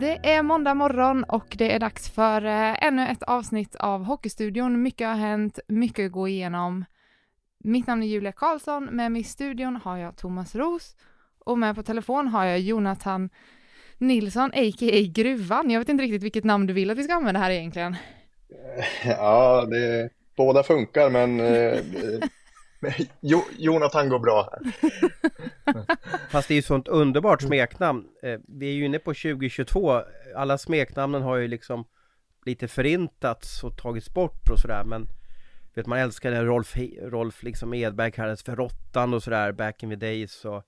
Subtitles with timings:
[0.00, 4.82] Det är måndag morgon och det är dags för eh, ännu ett avsnitt av Hockeystudion.
[4.82, 6.84] Mycket har hänt, mycket att gå igenom.
[7.58, 10.96] Mitt namn är Julia Karlsson, med mig i studion har jag Thomas Ros
[11.38, 13.30] och med på telefon har jag Jonathan
[13.98, 15.12] Nilsson, a.k.a.
[15.14, 15.70] Gruvan.
[15.70, 17.96] Jag vet inte riktigt vilket namn du vill att vi ska använda här egentligen.
[19.04, 21.78] Ja, det, båda funkar men eh,
[23.20, 24.72] jo, Jonathan går bra här.
[26.30, 28.04] Fast det är ju sånt underbart smeknamn.
[28.22, 30.02] Eh, vi är ju inne på 2022.
[30.36, 31.84] Alla smeknamnen har ju liksom
[32.46, 35.06] lite förintats och tagits bort och sådär men
[35.74, 39.96] vet man älskade Rolf, Rolf liksom Edberg kallades för Råttan och sådär back in the
[39.96, 40.62] days och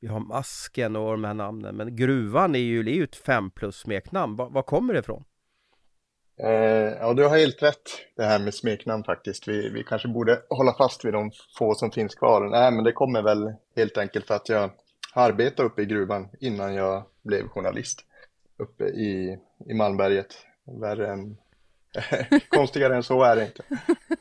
[0.00, 3.50] vi har Masken och de här namnen men Gruvan är ju, är ju ett fem
[3.50, 4.36] plus smeknamn.
[4.36, 5.24] Var, var kommer det ifrån?
[6.36, 9.48] Eh, ja, du har helt rätt det här med smeknamn faktiskt.
[9.48, 12.48] Vi, vi kanske borde hålla fast vid de få som finns kvar.
[12.48, 14.70] Nej, men det kommer väl helt enkelt för att jag
[15.14, 18.04] arbetade uppe i gruvan innan jag blev journalist
[18.56, 20.46] uppe i, i Malmberget.
[20.80, 21.36] Värre än,
[22.48, 23.62] konstigare än så är det inte.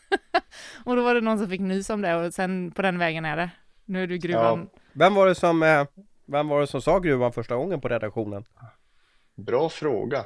[0.85, 3.25] och då var det någon som fick nys om det och sen på den vägen
[3.25, 3.49] är det.
[3.85, 4.69] Nu är du gruvan.
[4.73, 4.79] Ja.
[4.93, 5.85] Vem var det som, eh,
[6.25, 8.45] vem var det som sa gruvan första gången på redaktionen?
[9.35, 10.25] Bra fråga.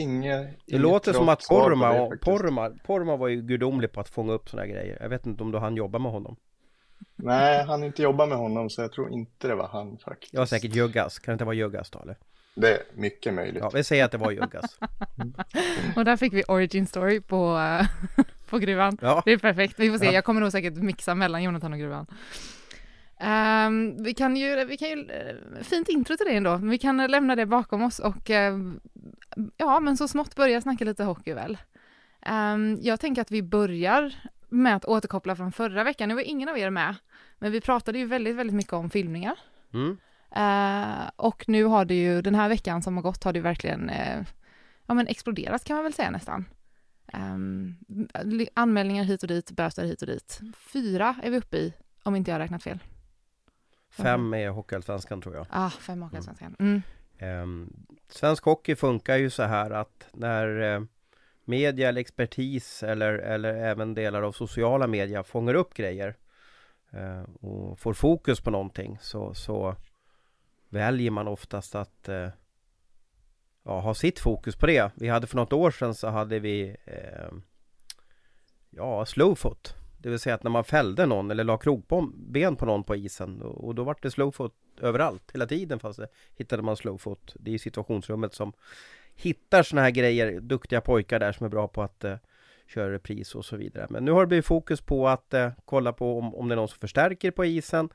[0.00, 4.48] Inge, det låter som att Porma, Porma, Porma var ju gudomlig på att fånga upp
[4.48, 4.98] sådana grejer.
[5.00, 6.36] Jag vet inte om du hann jobba med honom.
[7.16, 10.34] Nej, han inte jobba med honom så jag tror inte det var han faktiskt.
[10.34, 11.18] Ja, säkert Juggas.
[11.18, 12.16] Kan det inte vara Juggas då eller?
[12.54, 13.62] Det är mycket möjligt.
[13.62, 14.78] Ja, vi säger att det var Juggas.
[15.96, 17.60] Och där fick vi origin story på,
[18.50, 18.98] på gruvan.
[19.00, 19.22] Ja.
[19.24, 19.74] Det är perfekt.
[19.78, 20.06] Vi får se.
[20.06, 20.12] Ja.
[20.12, 22.06] Jag kommer nog säkert mixa mellan Jonathan och gruvan.
[23.22, 26.96] Um, vi kan ju, vi kan ju, uh, fint intro till det ändå, vi kan
[26.96, 28.74] lämna det bakom oss och uh,
[29.56, 31.58] ja, men så smått börja snacka lite hockey väl.
[32.26, 34.14] Um, jag tänker att vi börjar
[34.48, 36.08] med att återkoppla från förra veckan.
[36.08, 36.94] Nu var ingen av er med,
[37.38, 39.38] men vi pratade ju väldigt, väldigt mycket om filmningar.
[39.74, 39.98] Mm.
[40.36, 43.90] Uh, och nu har det ju, den här veckan som har gått har det verkligen,
[43.90, 44.26] uh,
[44.86, 46.44] ja men exploderat kan man väl säga nästan.
[47.12, 47.76] Um,
[48.54, 50.40] anmälningar hit och dit, böter hit och dit.
[50.72, 52.78] Fyra är vi uppe i, om inte jag har räknat fel.
[53.90, 55.46] Fem är Hockeyallsvenskan tror jag.
[55.50, 56.56] Ja, ah, fem Hockeyallsvenskan.
[56.58, 56.82] Mm.
[57.42, 60.84] Um, svensk hockey funkar ju så här att när uh,
[61.44, 66.16] media eller expertis eller, eller även delar av sociala media fångar upp grejer
[66.94, 69.76] uh, och får fokus på någonting så, så
[70.68, 72.28] väljer man oftast att uh,
[73.64, 74.90] ja, ha sitt fokus på det.
[74.94, 76.76] Vi hade för något år sedan så hade vi
[78.70, 79.79] ja, slowfoot.
[80.02, 83.42] Det vill säga att när man fällde någon eller la krokben på någon på isen
[83.42, 87.36] och, och då var det slowfoot överallt hela tiden fast det hittade man slowfoot.
[87.40, 88.52] Det är situationsrummet som
[89.14, 92.16] hittar såna här grejer, duktiga pojkar där som är bra på att eh,
[92.66, 93.86] köra repris och så vidare.
[93.90, 96.56] Men nu har det blivit fokus på att eh, kolla på om, om det är
[96.56, 97.88] någon som förstärker på isen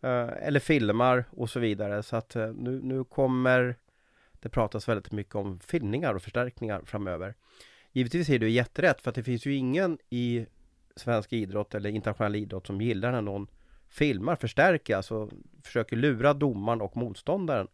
[0.00, 2.02] eh, eller filmar och så vidare.
[2.02, 3.76] Så att eh, nu, nu kommer
[4.40, 7.34] det pratas väldigt mycket om filmningar och förstärkningar framöver.
[7.92, 10.46] Givetvis är du jätterätt för att det finns ju ingen i
[10.96, 13.46] svensk idrott eller internationell idrott som gillar när någon
[13.88, 15.30] filmar, förstärker, alltså
[15.62, 17.68] försöker lura domaren och motståndaren.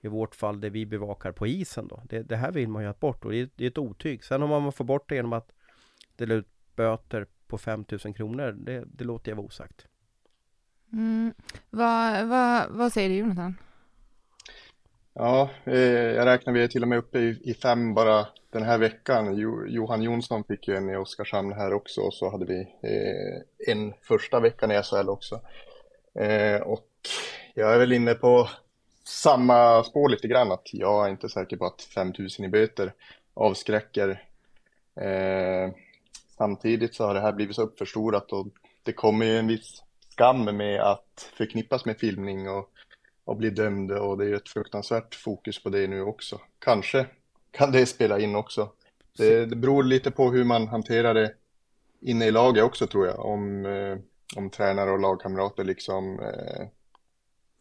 [0.00, 2.02] I vårt fall det vi bevakar på isen då.
[2.04, 4.24] Det, det här vill man ju ha bort och det är, det är ett otyg.
[4.24, 5.52] Sen om man får bort det genom att
[6.16, 9.86] dela ut böter på 5000 kronor, det, det låter jag vara osagt.
[10.92, 11.34] Mm.
[11.70, 13.54] Vad, vad, vad säger du Jonathan?
[15.20, 15.78] Ja, eh,
[16.14, 19.36] jag räknar vi är till och med uppe i, fem bara den här veckan.
[19.68, 23.94] Johan Jonsson fick ju en i Oskarshamn här också och så hade vi eh, en
[24.02, 25.40] första veckan i SHL också.
[26.14, 26.88] Eh, och
[27.54, 28.48] jag är väl inne på
[29.04, 32.92] samma spår lite grann att jag är inte säker på att 5000 i böter
[33.34, 34.22] avskräcker.
[36.36, 38.46] Samtidigt så har det här blivit så uppförstorat och
[38.82, 42.70] det kommer ju en viss skam med att förknippas med filmning och,
[43.28, 46.40] och bli dömd och det är ett fruktansvärt fokus på det nu också.
[46.58, 47.06] Kanske
[47.50, 48.72] kan det spela in också.
[49.16, 51.34] Det, det beror lite på hur man hanterar det
[52.00, 53.18] inne i laget också tror jag.
[53.18, 53.98] Om, eh,
[54.36, 56.66] om tränare och lagkamrater liksom eh,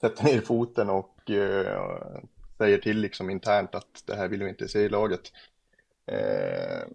[0.02, 2.22] sätter ner foten och eh,
[2.58, 5.32] säger till liksom internt att det här vill vi inte se i laget.
[6.06, 6.88] Eh,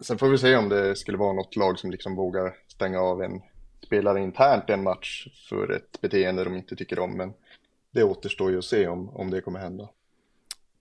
[0.00, 3.22] sen får vi se om det skulle vara något lag som liksom vågar stänga av
[3.22, 3.42] en
[3.86, 7.16] spelare internt en match för ett beteende de inte tycker om.
[7.16, 7.32] Men
[7.96, 9.88] det återstår ju att se om, om det kommer hända.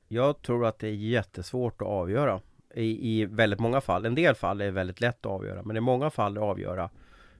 [0.08, 2.42] Jag tror att det är jättesvårt att avgöra
[2.74, 4.06] i, i väldigt många fall.
[4.06, 6.90] En del fall är väldigt lätt att avgöra, men i många fall att avgöra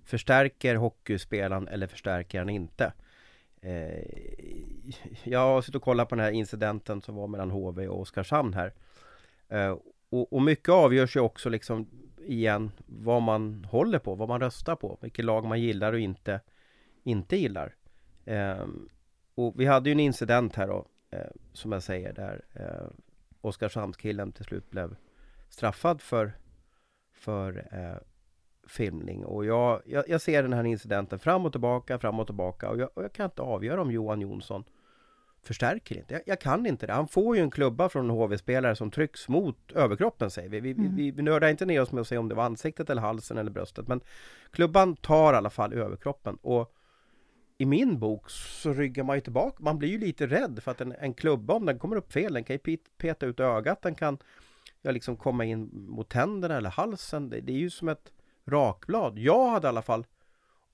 [0.06, 2.94] Förstärker hockeyspelaren eller förstärker han inte?
[3.62, 4.04] Eh,
[5.24, 8.54] jag har suttit och kollat på den här incidenten som var mellan HV och Oskarshamn
[8.54, 8.74] här.
[9.50, 9.78] Eh,
[10.10, 11.88] och, och, mycket avgörs ju också liksom
[12.26, 16.40] igen vad man håller på, vad man röstar på, vilket lag man gillar och inte,
[17.04, 17.76] inte gillar.
[18.26, 18.66] Eh,
[19.36, 21.20] och vi hade ju en incident här då, eh,
[21.54, 22.88] som jag säger, där eh,
[23.42, 24.96] Oskarshamnskillen till slut blev
[25.50, 26.38] straffad för,
[27.14, 28.02] för eh,
[28.68, 29.26] filmning.
[29.26, 32.70] Och jag, jag, jag, ser den här incidenten fram och tillbaka, fram och tillbaka.
[32.70, 34.64] Och jag, och jag kan inte avgöra om Johan Jonsson
[35.42, 36.14] förstärker inte.
[36.14, 36.94] Jag, jag, kan inte det.
[36.94, 40.60] Han får ju en klubba från en HV-spelare som trycks mot överkroppen säger vi.
[40.60, 40.96] Vi, mm.
[40.96, 43.38] vi, vi nördar inte ner oss med att säga om det var ansiktet eller halsen
[43.38, 43.88] eller bröstet.
[43.88, 44.02] Men
[44.52, 46.38] klubban tar i alla fall överkroppen.
[46.42, 46.75] Och
[47.58, 49.64] i min bok så ryggar man ju tillbaka.
[49.64, 52.34] Man blir ju lite rädd för att en, en klubba, om den kommer upp fel,
[52.34, 54.18] den kan ju peta ut ögat, den kan
[54.82, 57.30] ja, liksom komma in mot tänderna eller halsen.
[57.30, 58.12] Det, det är ju som ett
[58.46, 59.20] rakblad.
[59.20, 60.06] Jag hade i alla fall,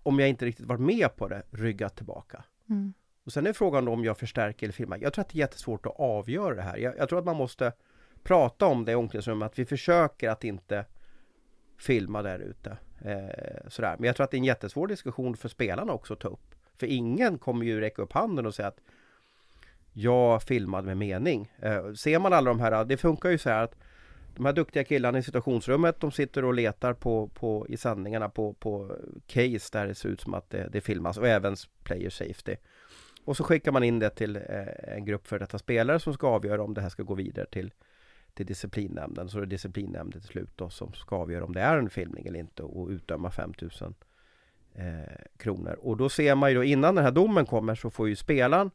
[0.03, 2.43] om jag inte riktigt varit med på det, ryggat tillbaka.
[2.69, 2.93] Mm.
[3.23, 4.97] Och sen är frågan då om jag förstärker eller filmar.
[5.01, 6.77] Jag tror att det är jättesvårt att avgöra det här.
[6.77, 7.73] Jag, jag tror att man måste
[8.23, 10.85] prata om det i omklädningsrummet, att vi försöker att inte
[11.77, 12.77] filma där ute.
[13.01, 13.95] Eh, sådär.
[13.99, 16.55] Men jag tror att det är en jättesvår diskussion för spelarna också att ta upp.
[16.81, 18.79] För ingen kommer ju räcka upp handen och säga att
[19.93, 21.51] jag filmade med mening.
[21.59, 23.75] Eh, ser man alla de här, det funkar ju så här att
[24.35, 28.53] de här duktiga killarna i situationsrummet de sitter och letar på, på, i sändningarna på,
[28.53, 28.97] på
[29.27, 32.55] case där det ser ut som att det, det filmas och även player safety.
[33.25, 36.27] Och så skickar man in det till eh, en grupp för detta spelare som ska
[36.27, 37.73] avgöra om det här ska gå vidare till,
[38.33, 39.29] till disciplinnämnden.
[39.29, 42.27] Så det är disciplinnämnden till slut då som ska avgöra om det är en filmning
[42.27, 43.95] eller inte och utdöma 5000
[44.75, 45.79] eh, kronor.
[45.81, 48.71] Och då ser man ju då innan den här domen kommer så får ju spelaren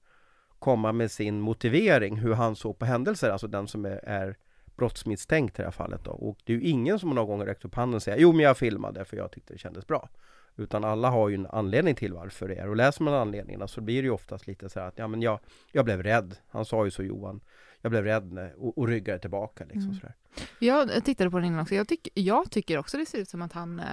[0.59, 4.37] komma med sin motivering hur han såg på händelser, alltså den som är, är
[4.77, 6.11] brottsmisstänkt i det här fallet då.
[6.11, 8.41] Och det är ju ingen som någon gång räckt upp handen och säger Jo men
[8.41, 10.09] jag filmade för jag tyckte det kändes bra.
[10.57, 12.69] Utan alla har ju en anledning till varför det är.
[12.69, 15.23] Och läser man anledningarna så blir det ju oftast lite så här att Ja men
[15.23, 15.41] jag,
[15.73, 16.37] jag blev rädd.
[16.49, 17.41] Han sa ju så Johan.
[17.81, 19.95] Jag blev rädd och, och ryggade tillbaka liksom mm.
[19.95, 20.15] sådär.
[20.59, 21.75] Jag tittade på den innan också.
[21.75, 23.85] Jag, tyck, jag tycker också det ser ut som att han eh,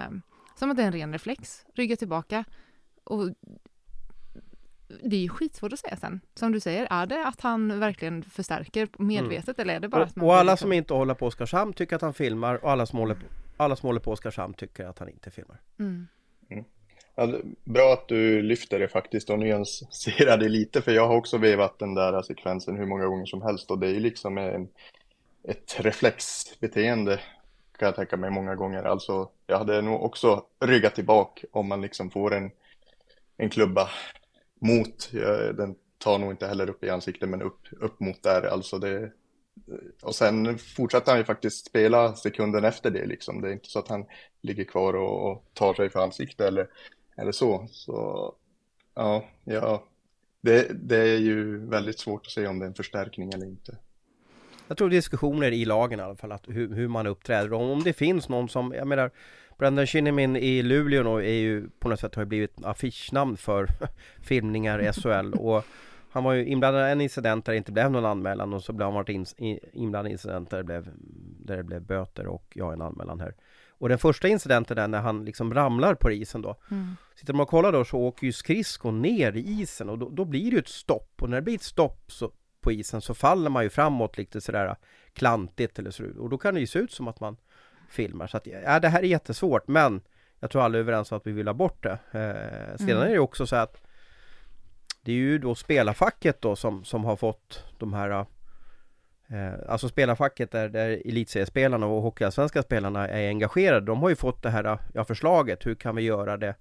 [0.56, 1.66] Som att det är en ren reflex.
[1.74, 2.44] Rygga tillbaka.
[3.04, 3.30] Och
[5.02, 6.20] det är ju skitsvårt att säga sen.
[6.36, 9.62] Som du säger, är det att han verkligen förstärker medvetet mm.
[9.62, 11.96] eller är det bara och, att man Och alla som inte håller på Oskarshamn tycker
[11.96, 13.26] att han filmar och alla som håller på,
[13.58, 15.62] alla som håller på Oskarshamn tycker att han inte filmar.
[15.80, 16.08] Mm.
[16.50, 16.66] Mm.
[17.16, 21.38] Ja, bra att du lyfter det faktiskt och nyanserar det lite för jag har också
[21.38, 24.68] vevat den där sekvensen hur många gånger som helst och det är ju liksom en,
[25.44, 27.20] ett reflexbeteende
[27.78, 28.84] kan jag tänka mig många gånger.
[28.84, 32.52] Alltså jag hade nog också ryggat tillbaka om man liksom får en,
[33.38, 33.90] en klubba
[34.60, 35.12] mot.
[35.58, 38.42] Den tar nog inte heller upp i ansiktet men upp, upp mot där.
[38.42, 39.12] Alltså det,
[40.02, 43.42] och sen fortsätter han ju faktiskt spela sekunden efter det liksom.
[43.42, 44.06] Det är inte så att han
[44.42, 46.68] ligger kvar och, och tar sig för ansiktet eller,
[47.18, 47.68] eller så.
[47.72, 48.36] Så
[48.94, 49.84] ja, ja
[50.42, 53.78] det, det är ju väldigt svårt att säga om det är en förstärkning eller inte.
[54.68, 57.54] Jag tror diskussioner i lagen i alla fall, att hur, hur man uppträder.
[57.54, 59.12] Och om det finns någon som, jag menar,
[59.58, 63.68] Brendan Shinnimin i Luleå är ju på något sätt har blivit affischnamn för
[64.22, 65.66] filmningar i SHL och
[66.10, 68.74] han var ju inblandad i en incident där det inte blev någon anmälan och så
[68.74, 69.26] blev han varit in,
[69.74, 70.90] inblandad i en incident där det, blev,
[71.40, 73.36] där det blev böter och ja, en anmälan här.
[73.70, 76.96] Och den första incidenten där när han liksom ramlar på isen då mm.
[77.16, 80.26] Sitter man och kollar då så åker ju skridskon ner i isen och då, då,
[80.26, 82.32] blir det ju ett stopp och när det blir ett stopp så,
[82.64, 84.76] på isen så faller man ju framåt lite sådär
[85.14, 87.38] klantigt eller så och då kan det ju se ut som att man
[87.90, 88.28] filmar.
[88.28, 90.02] Så att, ja, det här är jättesvårt men
[90.40, 91.92] jag tror alla är överens om att vi vill ha bort det.
[91.92, 93.08] Eh, sedan mm.
[93.08, 93.82] är det också så att
[95.02, 98.26] det är ju då spelarfacket då som, som har fått de här
[99.30, 103.86] eh, Alltså spelarfacket där, där elitseriespelarna och hockeyallsvenska spelarna är engagerade.
[103.86, 105.66] De har ju fått det här ja, förslaget.
[105.66, 106.56] Hur kan vi göra det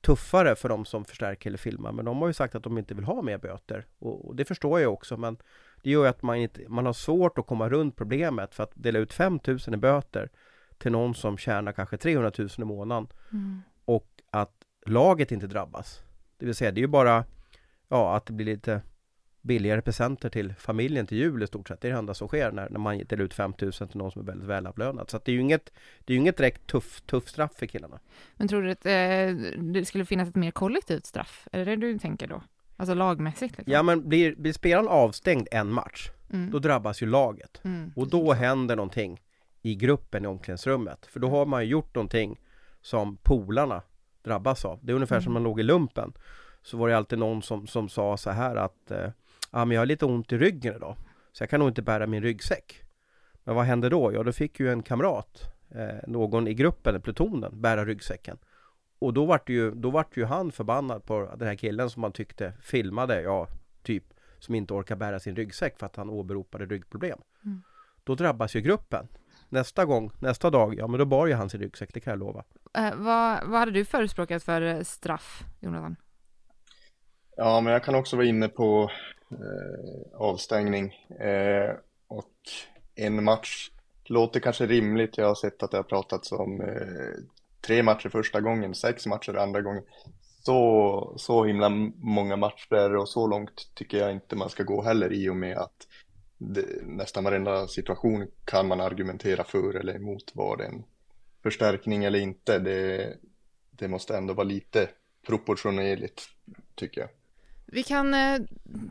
[0.00, 1.92] tuffare för de som förstärker eller filmar?
[1.92, 3.86] Men de har ju sagt att de inte vill ha mer böter.
[3.98, 5.36] Och, och det förstår jag också men
[5.82, 8.72] det gör ju att man, inte, man har svårt att komma runt problemet för att
[8.74, 10.30] dela ut 5000 i böter
[10.78, 13.62] till någon som tjänar kanske 300 000 i månaden mm.
[13.84, 14.52] och att
[14.86, 16.02] laget inte drabbas.
[16.38, 17.24] Det vill säga det är ju bara
[17.88, 18.82] ja, att det blir lite
[19.46, 21.80] billigare presenter till familjen till jul i stort sett.
[21.80, 24.22] Det är det enda som sker när, när man delar ut 5000 till någon som
[24.22, 25.10] är väldigt välavlönad.
[25.10, 25.72] Så att det är ju inget,
[26.04, 27.98] det är ju inget direkt tuff, tuff straff för killarna.
[28.34, 31.48] Men tror du att eh, det skulle finnas ett mer kollektivt straff?
[31.52, 32.42] Är det det du tänker då?
[32.76, 33.58] Alltså lagmässigt?
[33.58, 33.72] Liksom.
[33.72, 36.50] Ja men blir, blir spelaren avstängd en match, mm.
[36.50, 37.60] då drabbas ju laget.
[37.64, 37.92] Mm.
[37.96, 39.20] Och då händer någonting
[39.62, 41.06] i gruppen i omklädningsrummet.
[41.06, 42.40] För då har man ju gjort någonting
[42.80, 43.82] som polarna
[44.22, 44.78] drabbas av.
[44.82, 45.24] Det är ungefär mm.
[45.24, 46.12] som man låg i lumpen.
[46.62, 49.10] Så var det alltid någon som, som sa så här att eh,
[49.56, 50.96] Ja men jag har lite ont i ryggen idag
[51.32, 52.82] Så jag kan nog inte bära min ryggsäck
[53.44, 54.12] Men vad hände då?
[54.12, 55.40] Ja då fick ju en kamrat
[55.74, 58.38] eh, Någon i gruppen, plutonen, bära ryggsäcken
[58.98, 62.12] Och då vart ju, då vart ju han förbannad på den här killen som man
[62.12, 63.48] tyckte filmade, ja
[63.82, 64.04] typ
[64.38, 67.62] Som inte orkar bära sin ryggsäck för att han åberopade ryggproblem mm.
[68.04, 69.08] Då drabbas ju gruppen
[69.48, 72.18] Nästa gång, nästa dag, ja men då bar ju han sin ryggsäck, det kan jag
[72.18, 72.44] lova
[72.74, 75.96] eh, vad, vad hade du förespråkat för eh, straff, Jonathan?
[77.36, 78.90] Ja, men jag kan också vara inne på
[79.30, 80.94] eh, avstängning.
[81.20, 81.74] Eh,
[82.08, 82.34] och
[82.94, 83.70] en match
[84.04, 85.18] låter kanske rimligt.
[85.18, 87.22] Jag har sett att det har pratats om eh,
[87.60, 89.82] tre matcher första gången, sex matcher andra gången.
[90.42, 95.12] Så, så himla många matcher och så långt tycker jag inte man ska gå heller
[95.12, 95.86] i och med att
[96.38, 100.84] det, nästan varenda situation kan man argumentera för eller emot var det en
[101.42, 102.58] förstärkning eller inte.
[102.58, 103.16] Det,
[103.70, 104.88] det måste ändå vara lite
[105.26, 106.22] proportionerligt
[106.74, 107.10] tycker jag.
[107.66, 108.40] Vi kan eh,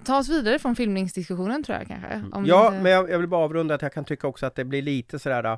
[0.03, 2.07] ta oss vidare från filmningsdiskussionen tror jag kanske.
[2.07, 2.45] Mm.
[2.45, 2.81] ja, det...
[2.81, 5.19] men jag, jag, vill bara avrunda att jag kan tycka också att det blir lite
[5.19, 5.57] sådär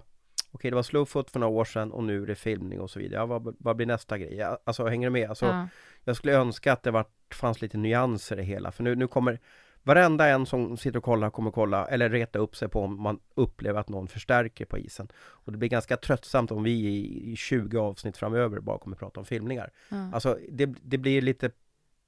[0.51, 2.89] Okej, okay, det var slowfoot för några år sedan och nu är det filmning och
[2.89, 3.21] så vidare.
[3.21, 4.41] Ja, vad, vad blir nästa grej?
[4.63, 5.29] Alltså, hänger du med?
[5.29, 5.67] Alltså, ja.
[6.03, 9.39] Jag skulle önska att det var, fanns lite nyanser i hela, för nu, nu kommer
[9.87, 13.19] Varenda en som sitter och kollar kommer kolla eller reta upp sig på om man
[13.35, 15.07] upplever att någon förstärker på isen.
[15.17, 19.19] Och det blir ganska tröttsamt om vi i, i 20 avsnitt framöver bara kommer prata
[19.19, 19.71] om filmningar.
[19.91, 20.13] Mm.
[20.13, 21.51] Alltså det, det blir lite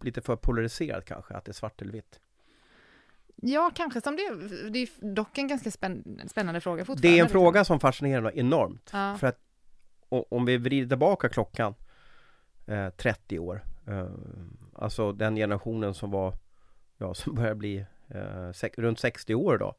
[0.04, 2.20] lite för polariserat kanske, att det är svart eller vitt.
[3.42, 4.30] Ja, kanske som det.
[4.70, 7.08] Det är dock en ganska spännande fråga fortfarande.
[7.08, 8.90] Det är en fråga som fascinerar mig enormt.
[8.94, 9.18] Ja.
[9.18, 9.40] För att
[10.10, 11.74] om vi vrider tillbaka klockan
[12.66, 14.08] eh, 30 år, eh,
[14.76, 16.34] alltså den generationen som var,
[16.98, 19.76] ja, som börjar bli eh, runt 60 år då.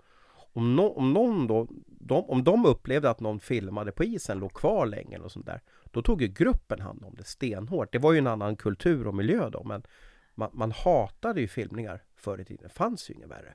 [0.53, 4.53] Om, no, om någon då, de, om de upplevde att någon filmade på isen, låg
[4.53, 7.93] kvar länge och sånt där, då tog ju gruppen hand om det stenhårt.
[7.93, 9.83] Det var ju en annan kultur och miljö då, men
[10.41, 12.63] man, man hatade ju filmningar förr i tiden.
[12.63, 13.55] Det fanns ju inget värre.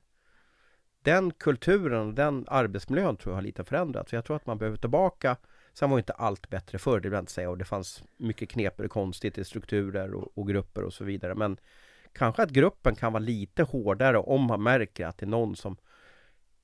[1.02, 4.14] Den kulturen och den arbetsmiljön tror jag har lite förändrats.
[4.14, 5.38] Jag tror att man behöver tillbaka
[5.78, 7.50] Sen var inte allt bättre förr, det vill jag inte säga.
[7.50, 11.36] Och det fanns mycket knepigare konstigt i strukturer och, och, grupper och så vidare.
[11.36, 11.58] Men
[12.14, 15.78] kanske att gruppen kan vara lite hårdare om man märker att det är någon som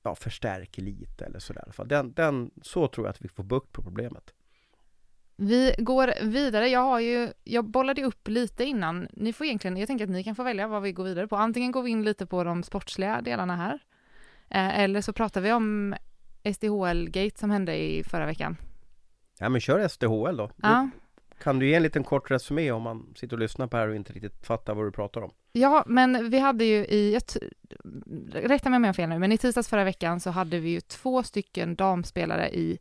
[0.02, 1.72] ja, förstärker lite eller sådär.
[1.84, 4.34] Den, den, så tror jag att vi får bukt på problemet.
[5.36, 6.68] Vi går vidare.
[6.68, 9.08] Jag har ju, jag bollade upp lite innan.
[9.12, 11.36] Ni får egentligen, jag tänker att ni kan få välja vad vi går vidare på.
[11.36, 13.78] Antingen går vi in lite på de sportsliga delarna här.
[14.48, 15.94] Eh, eller så pratar vi om
[16.44, 18.56] SDHL-gate som hände i förra veckan.
[19.38, 20.50] Ja men kör SDHL då.
[20.62, 20.90] Ja.
[21.42, 23.88] Kan du ge en liten kort resumé om man sitter och lyssnar på det här
[23.88, 25.30] och inte riktigt fattar vad du pratar om?
[25.52, 27.36] Ja, men vi hade ju i, ett,
[28.32, 30.70] rätta mig om jag har fel nu, men i tisdags förra veckan så hade vi
[30.70, 32.78] ju två stycken damspelare i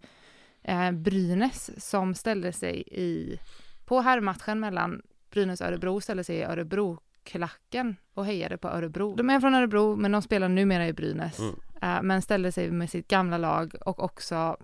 [0.63, 3.39] eh, Brynäs som ställde sig i,
[3.85, 9.15] på herrmatchen mellan Brynäs och Örebro, ställde sig i Örebro-klacken och hejade på Örebro.
[9.15, 11.55] De är från Örebro, men de spelar numera i Brynäs, mm.
[11.81, 14.57] eh, men ställde sig med sitt gamla lag och också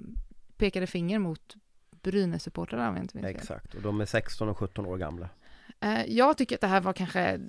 [0.58, 1.56] pekade finger mot
[1.92, 5.30] Brynäs-supportrarna om jag inte minns Exakt, och de är 16 och 17 år gamla.
[5.80, 7.40] Eh, jag tycker att det här var kanske,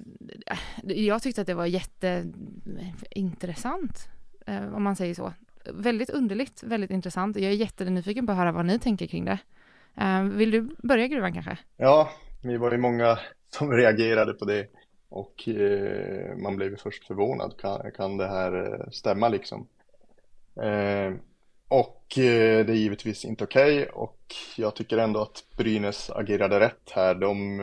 [0.47, 0.59] eh,
[1.07, 4.09] jag tyckte att det var jätteintressant,
[4.47, 5.33] eh, om man säger så
[5.75, 7.37] väldigt underligt, väldigt intressant.
[7.37, 9.39] Jag är jättenyfiken på att höra vad ni tänker kring det.
[10.01, 11.59] Eh, vill du börja Gruvan kanske?
[11.77, 12.11] Ja,
[12.43, 13.19] vi var ju många
[13.51, 14.67] som reagerade på det
[15.09, 17.55] och eh, man blev först förvånad.
[17.61, 19.67] Kan, kan det här eh, stämma liksom?
[21.69, 26.91] och det är givetvis inte okej okay, och jag tycker ändå att Brynäs agerade rätt
[26.91, 27.15] här.
[27.15, 27.59] De,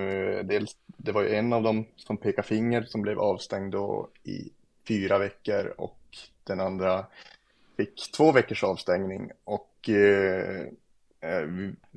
[0.47, 4.49] dels, det var ju en av dem som pekade finger som blev avstängd då i
[4.87, 5.99] fyra veckor och
[6.43, 7.05] den andra
[7.77, 10.61] fick två veckors avstängning och eh,
[11.21, 11.47] eh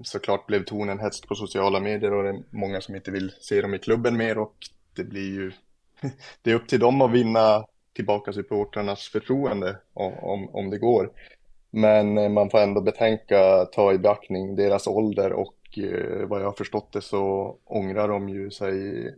[0.04, 3.60] såklart blev tonen hetsk på sociala medier och det är många som inte vill se
[3.60, 4.54] dem i klubben mer och
[4.94, 5.52] det blir ju
[6.42, 11.10] det är upp till dem att vinna tillbaka supportrarnas förtroende om, om det går.
[11.70, 16.46] Men eh, man får ändå betänka, ta i beaktning deras ålder och eh, vad jag
[16.46, 19.12] har förstått det så ångrar de ju sig eh,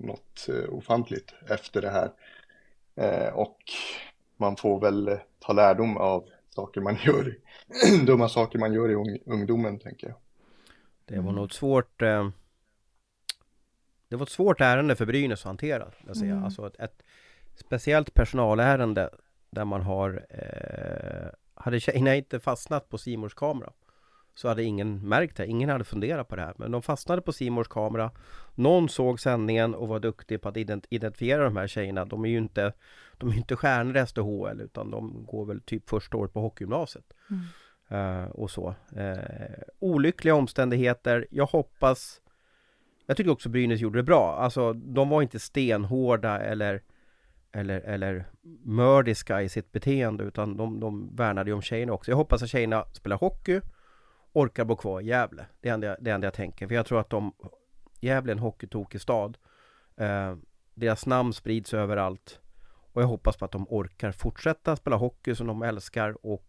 [0.00, 2.10] något eh, ofantligt efter det här.
[3.34, 3.58] Och
[4.36, 7.36] man får väl ta lärdom av saker man gör,
[8.06, 10.16] dumma saker man gör i ungdomen tänker jag.
[11.04, 12.28] Det var nog ett svårt eh,
[14.08, 16.32] Det var ett svårt ärende för Brynäs att hantera, jag säga.
[16.32, 16.44] Mm.
[16.44, 17.02] Alltså ett, ett,
[17.54, 19.10] speciellt personalärende
[19.50, 23.72] där man har eh, Hade tjejerna inte fastnat på Simors kamera
[24.36, 26.54] så hade ingen märkt det, ingen hade funderat på det här.
[26.56, 28.10] Men de fastnade på Simors kamera.
[28.54, 30.56] Någon såg sändningen och var duktig på att
[30.88, 32.04] identifiera de här tjejerna.
[32.04, 32.72] De är ju inte,
[33.18, 37.12] de är inte stjärnor i SDHL utan de går väl typ första året på hockeygymnasiet.
[37.30, 37.44] Mm.
[37.92, 38.74] Uh, och så.
[38.96, 39.14] Uh,
[39.78, 41.26] olyckliga omständigheter.
[41.30, 42.20] Jag hoppas
[43.06, 44.36] Jag tycker också Brynäs gjorde det bra.
[44.36, 46.82] Alltså de var inte stenhårda eller
[47.52, 48.24] eller, eller
[48.62, 52.10] mördiska i sitt beteende utan de, de värnade ju om tjejerna också.
[52.10, 53.60] Jag hoppas att tjejerna spelar hockey
[54.32, 55.46] orkar bo kvar i Gävle.
[55.60, 56.68] Det är enda, jag, det enda jag tänker.
[56.68, 57.32] För jag tror att de
[58.00, 59.38] Gävle är en hockeytokig stad.
[60.00, 60.36] Uh,
[60.74, 62.40] deras namn sprids överallt.
[62.96, 66.46] Och jag hoppas på att de orkar fortsätta spela hockey som de älskar och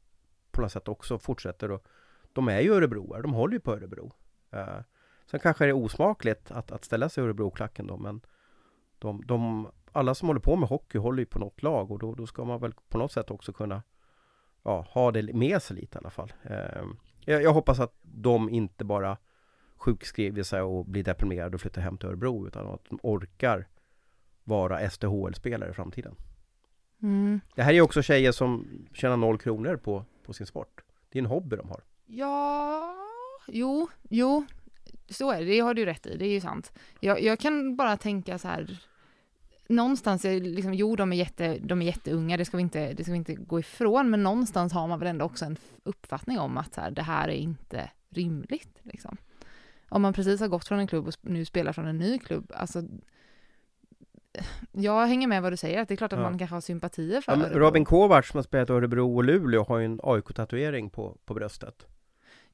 [0.51, 1.87] på något sätt också fortsätter och
[2.33, 4.13] De är ju örebroare, de håller ju på Örebro.
[4.51, 4.79] Eh,
[5.25, 8.21] sen kanske det är osmakligt att, att ställa sig i Örebroklacken då men
[8.99, 12.15] de, de, alla som håller på med hockey håller ju på något lag och då,
[12.15, 13.83] då ska man väl på något sätt också kunna
[14.63, 16.33] ja, ha det med sig lite i alla fall.
[16.43, 16.85] Eh,
[17.25, 19.17] jag, jag, hoppas att de inte bara
[19.77, 23.67] sjukskriver sig och blir deprimerade och flyttar hem till Örebro utan att de orkar
[24.43, 26.15] vara SDHL-spelare i framtiden.
[27.03, 27.41] Mm.
[27.55, 30.81] Det här är också tjejer som tjänar noll kronor på, på sin sport.
[31.09, 31.81] Det är en hobby de har.
[32.05, 32.95] Ja,
[33.47, 34.45] jo, jo,
[35.09, 35.45] så är det.
[35.45, 36.17] Det har du rätt i.
[36.17, 36.71] Det är ju sant.
[36.99, 38.79] Jag, jag kan bara tänka så här.
[39.69, 43.03] Någonstans, är liksom, jo de är, jätte, de är jätteunga, det ska, vi inte, det
[43.03, 46.57] ska vi inte gå ifrån, men någonstans har man väl ändå också en uppfattning om
[46.57, 48.79] att så här, det här är inte rimligt.
[48.83, 49.17] Liksom.
[49.89, 52.51] Om man precis har gått från en klubb och nu spelar från en ny klubb,
[52.55, 52.83] alltså
[54.71, 56.29] jag hänger med vad du säger, att det är klart att ja.
[56.29, 59.77] man kanske har sympatier för ja, Robin Kovacs som har spelat Örebro och Luleå har
[59.77, 61.87] ju en AIK-tatuering på, på bröstet.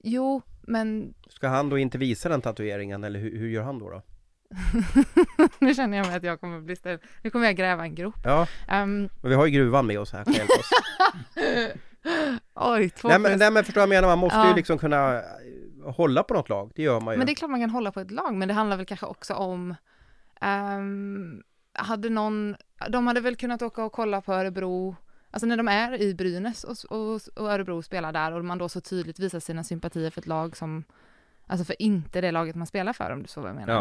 [0.04, 1.13] Jo, men...
[1.30, 3.90] Ska han då inte visa den tatueringen eller hur, hur gör han då?
[3.90, 4.02] då?
[5.60, 7.02] nu känner jag mig att jag kommer bli ställd.
[7.22, 8.16] Nu kommer jag gräva en grop.
[8.24, 9.10] Ja, um...
[9.22, 10.70] men vi har ju gruvan med oss här, kan hjälpa oss.
[12.56, 14.50] Oj, två nej, men, nej men förstår jag menar, man måste ja.
[14.50, 15.24] ju liksom kunna eh,
[15.86, 17.18] hålla på något lag, det gör man ju.
[17.18, 19.06] Men det är klart man kan hålla på ett lag, men det handlar väl kanske
[19.06, 19.75] också om
[20.42, 22.56] um, hade någon,
[22.89, 24.96] de hade väl kunnat åka och kolla på Örebro,
[25.32, 28.70] alltså när de är i Brynäs och, och, och Örebro spelar där och man då
[28.70, 30.84] så tydligt visar sina sympatier för ett lag som
[31.48, 33.74] Alltså för inte det laget man spelar för om du så vad jag menar.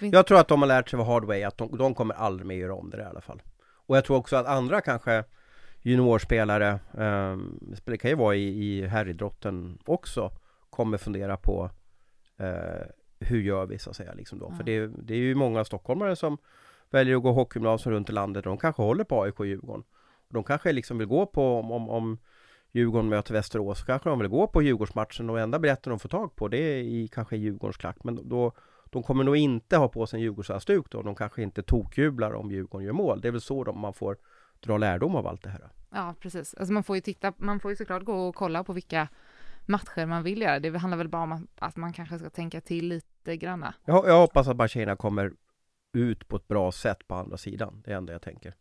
[0.00, 0.06] Ja.
[0.06, 2.46] Jag tror att de har lärt sig av hard way att de, de kommer aldrig
[2.46, 3.42] mer göra om det i alla fall.
[3.86, 5.24] Och jag tror också att andra kanske
[5.82, 10.30] juniorspelare, um, det kan ju vara i, i herridrotten också,
[10.70, 11.70] kommer fundera på
[12.40, 12.86] uh,
[13.20, 14.48] hur gör vi så att säga liksom då.
[14.50, 14.56] Ja.
[14.56, 16.38] För det, det är ju många stockholmare som
[16.90, 19.84] väljer att gå hockeygymnasium runt i landet och de kanske håller på AIK och Djurgården.
[20.28, 22.18] Och de kanske liksom vill gå på om, om, om
[22.72, 26.08] Djurgården möter Västerås så kanske de vill gå på Djurgårdsmatchen och enda biljetten de får
[26.08, 28.52] tag på det är i kanske Djurgårdens klack men då
[28.84, 32.50] de kommer nog inte ha på sig en Djurgårdshalsduk då, de kanske inte tokjublar om
[32.50, 33.20] Djurgården gör mål.
[33.20, 34.16] Det är väl så de, man får
[34.60, 35.68] dra lärdom av allt det här.
[35.90, 36.54] Ja, precis.
[36.54, 39.08] Alltså man får ju titta, man får ju såklart gå och kolla på vilka
[39.66, 40.60] matcher man vill göra.
[40.60, 43.74] Det handlar väl bara om att man kanske ska tänka till lite granna.
[43.84, 45.32] Jag, jag hoppas att bara tjejerna kommer
[45.92, 47.82] ut på ett bra sätt på andra sidan.
[47.84, 48.54] Det är enda jag tänker.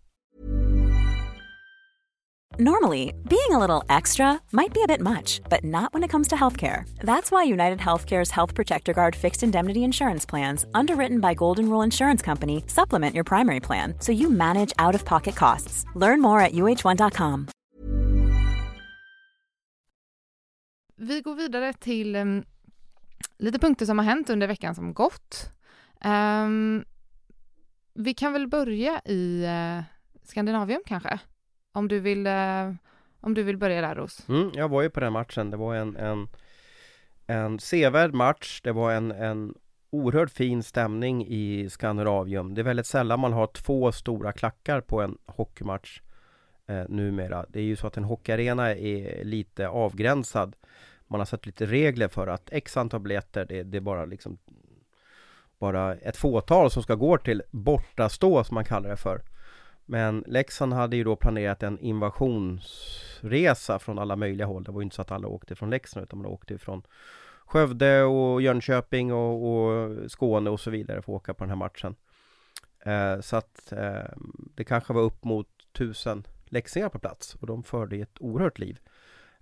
[2.58, 6.28] Normally, being a little extra might be a bit much, but not when it comes
[6.28, 6.84] to healthcare.
[6.98, 11.86] That's why United Healthcare's Health Protector Guard fixed indemnity insurance plans, underwritten by Golden Rule
[11.86, 15.86] Insurance Company, supplement your primary plan so you manage out of pocket costs.
[15.96, 17.48] Learn more at uh1.com.
[20.98, 22.44] Vi går vidare till um,
[23.38, 25.52] lite punkter som har hänt under veckan som gått.
[26.06, 26.86] Um,
[27.94, 29.84] vi kan väl börja i eh,
[30.24, 31.20] Skandinavium kanske?
[31.72, 32.74] Om du vill, eh,
[33.20, 34.30] om du vill börja där Ros.
[34.30, 35.52] Mm, jag var ju på den matchen.
[35.52, 36.28] Det var en, en,
[37.28, 38.62] en sevärd match.
[38.64, 39.54] Det var en, en
[39.90, 42.54] oerhört fin stämning i Skandinavium.
[42.54, 46.02] Det är väldigt sällan man har två stora klackar på en hockeymatch
[46.68, 47.46] eh, numera.
[47.50, 50.56] Det är ju så att en hockeyarena är lite avgränsad.
[51.08, 54.38] Man har satt lite regler för att x antal biljetter, det, det är bara liksom
[55.60, 59.22] bara ett fåtal som ska gå till bortastå som man kallar det för.
[59.86, 64.64] Men Leksand hade ju då planerat en invasionsresa från alla möjliga håll.
[64.64, 66.82] Det var ju inte så att alla åkte från Leksand utan man åkte från
[67.46, 71.56] Skövde och Jönköping och, och Skåne och så vidare för att åka på den här
[71.56, 71.96] matchen.
[72.86, 74.12] Eh, så att eh,
[74.56, 78.80] det kanske var upp mot tusen läxingar på plats och de förde ett oerhört liv.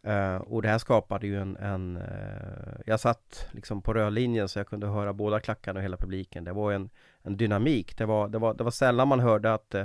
[0.07, 4.59] Uh, och det här skapade ju en, en uh, Jag satt liksom på rödlinjen så
[4.59, 6.43] jag kunde höra båda klackarna och hela publiken.
[6.43, 6.89] Det var en,
[7.21, 7.97] en dynamik.
[7.97, 9.83] Det var, det, var, det var sällan man hörde att uh,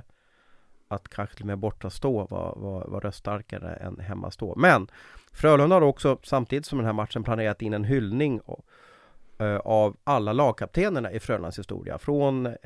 [0.89, 4.55] Att kanske till och med borta stå var, var, var röststarkare än hemma stå.
[4.57, 4.89] Men
[5.33, 8.41] Frölunda har också samtidigt som den här matchen planerat in en hyllning
[9.65, 11.99] av alla lagkaptenerna i Frölundas historia.
[11.99, 12.57] Från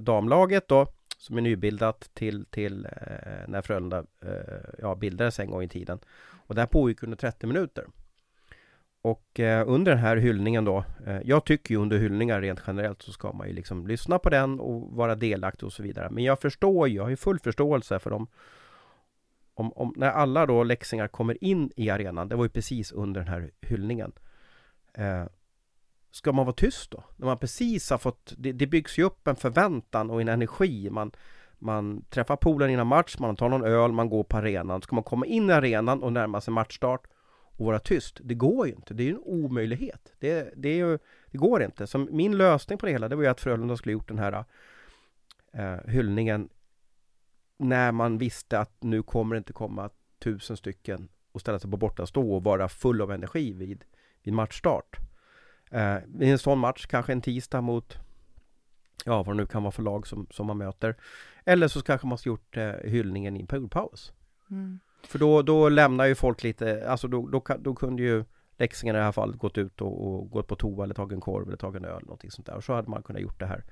[0.00, 0.86] damlaget då
[1.18, 2.88] som är nybildat till, till
[3.46, 4.04] när Frölunda
[4.78, 5.98] ja, bildades en gång i tiden.
[6.48, 7.86] Och det här pågick under 30 minuter.
[9.02, 13.02] Och eh, under den här hyllningen då, eh, jag tycker ju under hyllningar rent generellt
[13.02, 16.10] så ska man ju liksom lyssna på den och vara delaktig och så vidare.
[16.10, 18.26] Men jag förstår ju, jag har ju full förståelse för dem
[19.58, 23.20] om, om, när alla då läxingar kommer in i arenan, det var ju precis under
[23.20, 24.12] den här hyllningen.
[24.94, 25.24] Eh,
[26.10, 27.04] ska man vara tyst då?
[27.16, 30.90] När man precis har fått, det, det byggs ju upp en förväntan och en energi.
[30.90, 31.12] Man,
[31.58, 34.82] man träffar polen innan match, man tar någon öl, man går på arenan.
[34.82, 37.06] Ska man komma in i arenan och närma sig matchstart
[37.56, 38.20] och vara tyst?
[38.22, 40.12] Det går ju inte, det är ju en omöjlighet.
[40.18, 41.86] Det, det, är ju, det går inte.
[41.86, 44.44] Så min lösning på det hela, det var ju att Frölunda skulle gjort den här
[45.52, 46.48] eh, hyllningen
[47.58, 51.76] när man visste att nu kommer det inte komma tusen stycken och ställa sig på
[51.76, 53.84] bortastå och vara full av energi vid,
[54.22, 54.96] vid matchstart.
[55.70, 57.98] Eh, I en sån match, kanske en tisdag mot
[59.04, 60.96] ja, vad det nu kan vara för lag som, som man möter.
[61.44, 64.12] Eller så kanske man ska gjort eh, hyllningen i en poolpaus.
[64.50, 64.78] Mm.
[65.02, 68.24] För då, då lämnar ju folk lite, alltså då, då, då kunde ju
[68.58, 71.20] Leksingen i det här fallet gått ut och, och, gått på toa eller tagit en
[71.20, 72.54] korv eller tagit en öl någonting sånt där.
[72.54, 73.64] Och så hade man kunnat gjort det här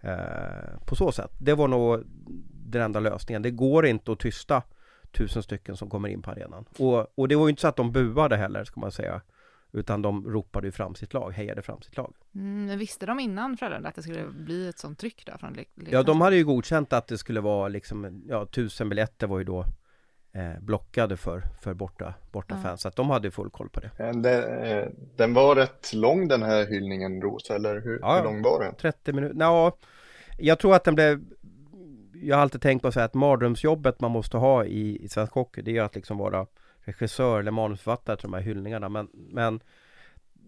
[0.00, 1.30] eh, på så sätt.
[1.38, 2.02] Det var nog
[2.50, 3.42] den enda lösningen.
[3.42, 4.62] Det går inte att tysta
[5.12, 6.64] tusen stycken som kommer in på arenan.
[6.78, 9.20] Och, och det var ju inte så att de buade heller, ska man säga.
[9.72, 12.14] Utan de ropade ju fram sitt lag, hejade fram sitt lag.
[12.34, 15.56] Mm, visste de innan Frölunda att det skulle bli ett sånt tryck där från
[15.90, 19.44] Ja, de hade ju godkänt att det skulle vara liksom, ja, tusen biljetter var ju
[19.44, 19.64] då
[20.32, 22.62] eh, blockade för, för borta, borta ja.
[22.62, 22.80] fans.
[22.80, 23.90] Så att de hade full koll på det.
[24.12, 28.42] Den, eh, den var rätt lång den här hyllningen Ros, eller hur, ja, hur lång
[28.42, 28.74] var den?
[28.74, 29.76] 30 minuter, ja,
[30.38, 31.20] jag tror att den blev
[32.22, 35.62] jag har alltid tänkt på så att mardrömsjobbet man måste ha i, i svensk hockey,
[35.62, 36.46] det är att liksom vara
[36.84, 38.88] regissör eller manusförfattare till de här hyllningarna.
[38.88, 39.60] Men, men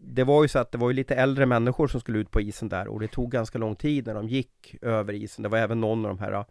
[0.05, 2.40] det var ju så att det var ju lite äldre människor som skulle ut på
[2.40, 5.42] isen där och det tog ganska lång tid när de gick över isen.
[5.42, 6.45] Det var även någon av de här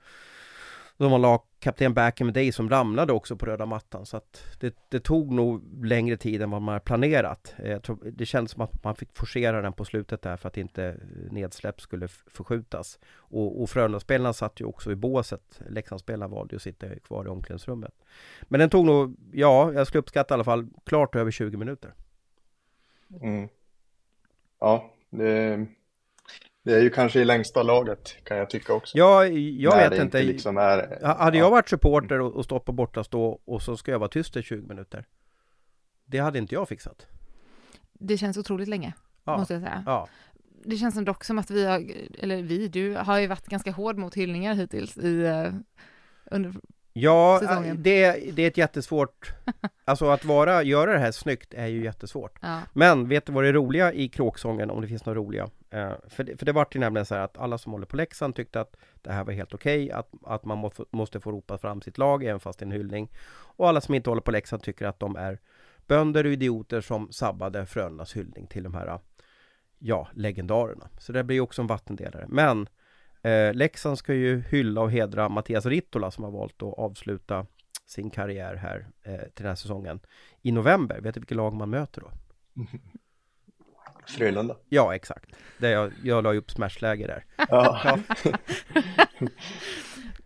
[0.98, 4.44] de var lagkapten back in the day som ramlade också på röda mattan så att
[4.60, 7.54] det, det tog nog längre tid än vad man planerat.
[7.58, 10.48] Eh, jag tror, det kändes som att man fick forcera den på slutet där för
[10.48, 13.00] att inte eh, nedsläpp skulle förskjutas.
[13.16, 15.62] Och, och Frölunda-spelarna satt ju också i båset.
[15.70, 17.94] Leksandsspelarna valde ju att sitta kvar i omklädningsrummet.
[18.42, 21.94] Men den tog nog, ja, jag skulle uppskatta i alla fall klart över 20 minuter.
[23.22, 23.50] Mm.
[24.60, 25.66] Ja, det
[26.64, 28.98] det är ju kanske i längsta laget kan jag tycka också.
[28.98, 30.04] Ja, jag vet inte.
[30.04, 33.92] inte liksom är, hade jag varit supporter och, och stått på bortastå och så ska
[33.92, 35.06] jag vara tyst i 20 minuter.
[36.06, 37.08] Det hade inte jag fixat.
[37.94, 38.94] Det känns otroligt länge,
[39.24, 39.38] ja.
[39.38, 39.84] måste jag säga.
[39.86, 40.08] Ja.
[40.64, 41.86] Det känns dock som att vi har,
[42.20, 45.54] eller vi, du har ju varit ganska hård mot hyllningar hittills i, uh,
[46.26, 46.54] under
[46.94, 47.42] Ja,
[47.78, 49.32] det, det är ett jättesvårt
[49.86, 52.60] Alltså att vara, göra det här snyggt är ju jättesvårt ja.
[52.74, 55.50] Men vet du vad det är roliga i kråksången, om det finns några roliga?
[55.72, 57.98] Eh, för, det, för det vart ju nämligen så här att alla som håller på
[57.98, 61.58] Leksand tyckte att det här var helt okej okay, att, att man måste få ropa
[61.58, 64.32] fram sitt lag även fast det är en hyllning Och alla som inte håller på
[64.32, 65.40] Leksand tycker att de är
[65.88, 69.00] bönder och idioter som sabbade Frölundas hyllning till de här eh,
[69.80, 72.68] Ja, legendarerna Så det blir ju också en vattendelare Men
[73.22, 77.46] Eh, Leksand ska ju hylla och hedra Mattias Rittola som har valt att avsluta
[77.86, 80.00] sin karriär här eh, till den här säsongen
[80.42, 81.02] i november.
[81.02, 82.12] Vet du vilket lag man möter då?
[84.18, 84.58] Frölunda.
[84.70, 85.36] Ja, exakt.
[85.58, 87.26] Det jag, jag la upp smashläge där.
[87.50, 87.98] Ja.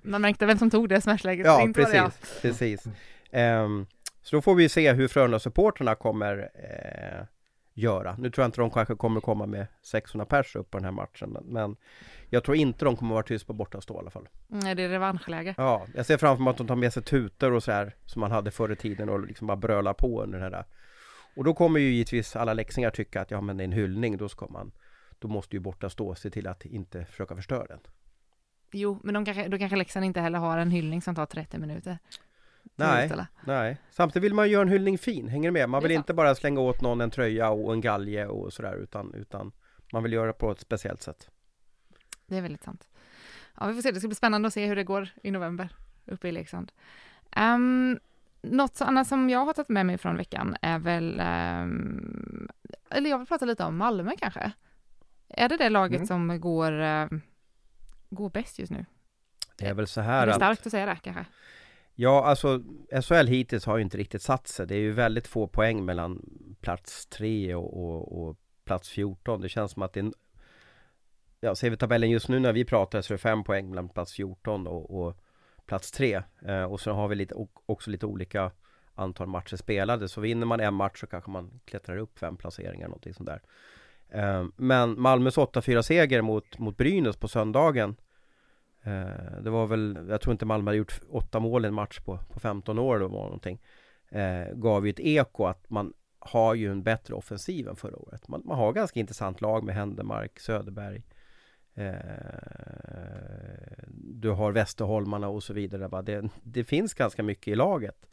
[0.02, 1.46] man märkte vem som tog det smashläget.
[1.46, 1.94] Ja, precis.
[1.94, 2.86] Det, precis.
[3.32, 3.88] Um,
[4.22, 7.26] så då får vi se hur Frölunda-supporterna kommer uh,
[7.76, 8.16] göra.
[8.20, 10.92] Nu tror jag inte de kanske kommer komma med 600 pers upp på den här
[10.92, 11.76] matchen, men
[12.30, 14.28] jag tror inte de kommer vara tyst på bortastå i alla fall.
[14.48, 15.56] Nej, det är revanschläge.
[15.58, 18.20] Ja, jag ser framför mig att de tar med sig tutor och så här som
[18.20, 20.66] man hade förr i tiden och liksom bara brölar på under den här.
[21.36, 24.18] Och då kommer ju givetvis alla läxingar tycka att ja, men det är en hyllning,
[24.18, 24.72] då ska man,
[25.20, 27.80] då måste ju bortastå se till att inte försöka förstöra den.
[28.72, 31.58] Jo, men de kanske, då kanske Leksand inte heller har en hyllning som tar 30
[31.58, 32.00] minuter.
[32.76, 33.12] Nej,
[33.46, 33.78] nej.
[33.90, 35.70] Samtidigt vill man göra en hyllning fin, hänger du med?
[35.70, 39.14] Man vill inte bara slänga åt någon en tröja och en galge och sådär utan,
[39.14, 39.52] utan
[39.94, 41.30] man vill göra det på ett speciellt sätt.
[42.28, 42.88] Det är väldigt sant.
[43.60, 43.92] Ja, vi får se.
[43.92, 45.70] Det ska bli spännande att se hur det går i november
[46.06, 46.72] uppe i Leksand.
[47.38, 48.00] Um,
[48.52, 51.22] något annat som jag har tagit med mig från veckan är väl,
[51.66, 52.50] um,
[52.90, 54.52] eller jag vill prata lite om Malmö kanske.
[55.30, 56.08] Är det det laget mm.
[56.08, 57.08] som går, uh,
[58.10, 58.86] går bäst just nu?
[59.58, 60.28] Det är väl så här att...
[60.28, 61.26] Det är starkt att säga det kanske.
[61.96, 62.64] Ja, alltså
[63.02, 64.68] SHL hittills har ju inte riktigt satt sig.
[64.68, 66.22] Det är ju väldigt få poäng mellan
[66.62, 69.42] plats 3 och, och, och plats 14.
[69.42, 70.12] Det känns som att det är
[71.46, 73.90] ja, ser vi tabellen just nu när vi pratar så är det fem poäng mellan
[73.90, 75.18] plats 14 och, och
[75.66, 78.52] plats tre, eh, och så har vi lite, också lite olika
[78.96, 80.10] antal matcher spelade.
[80.10, 83.42] Så vinner man en match så kanske man klättrar upp fem placeringar någonting sånt där.
[84.10, 87.96] Eh, Men Malmös 8-4 seger mot, mot Brynäs på söndagen
[88.84, 92.00] eh, Det var väl, jag tror inte Malmö hade gjort åtta mål i en match
[92.00, 93.62] på, på 15 år eller var någonting
[94.10, 98.28] eh, Gav ju ett eko att man har ju en bättre offensiv än förra året.
[98.28, 101.04] Man, man har ganska intressant lag med Händemark, Söderberg
[103.94, 106.02] du har Västerholmarna och så vidare.
[106.02, 108.06] Det, det finns ganska mycket i laget.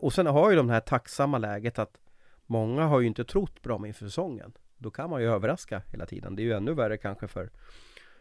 [0.00, 2.00] och sen har ju de här tacksamma läget att
[2.46, 4.52] många har ju inte trott dem inför säsongen.
[4.78, 6.36] Då kan man ju överraska hela tiden.
[6.36, 7.50] Det är ju ännu värre kanske för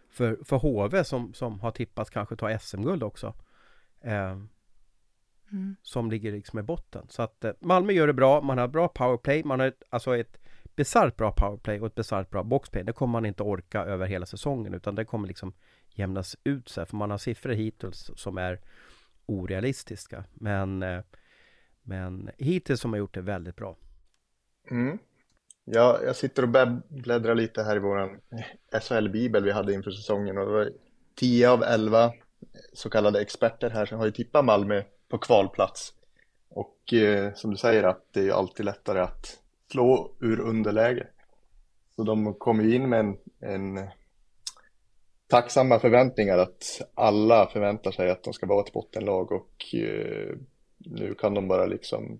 [0.09, 3.33] för, för HV som, som har tippats kanske ta SM-guld också.
[4.01, 4.37] Eh,
[5.51, 5.75] mm.
[5.81, 7.05] Som ligger liksom i botten.
[7.09, 10.17] Så att eh, Malmö gör det bra, man har bra powerplay, man har ett, alltså
[10.17, 10.39] ett
[10.79, 12.83] bisarrt bra powerplay och ett bisarrt bra boxplay.
[12.83, 15.53] Det kommer man inte orka över hela säsongen utan det kommer liksom
[15.89, 18.59] jämnas ut sig för man har siffror hittills som är
[19.25, 20.23] orealistiska.
[20.33, 21.01] Men, eh,
[21.81, 23.77] men hittills har man gjort det väldigt bra.
[24.71, 24.97] Mm.
[25.65, 26.49] Ja, jag sitter och
[26.89, 28.19] bläddrar lite här i våran
[28.81, 30.71] SHL-bibel vi hade inför säsongen och det var
[31.15, 32.13] 10 av 11
[32.73, 35.93] så kallade experter här som har ju tippat Malmö på kvalplats.
[36.49, 39.39] Och eh, som du säger att det är alltid lättare att
[39.71, 41.07] slå ur underläge.
[41.95, 43.89] Så de kom ju in med en, en
[45.27, 50.35] tacksamma förväntningar att alla förväntar sig att de ska vara ett bottenlag och eh,
[50.77, 52.19] nu kan de bara liksom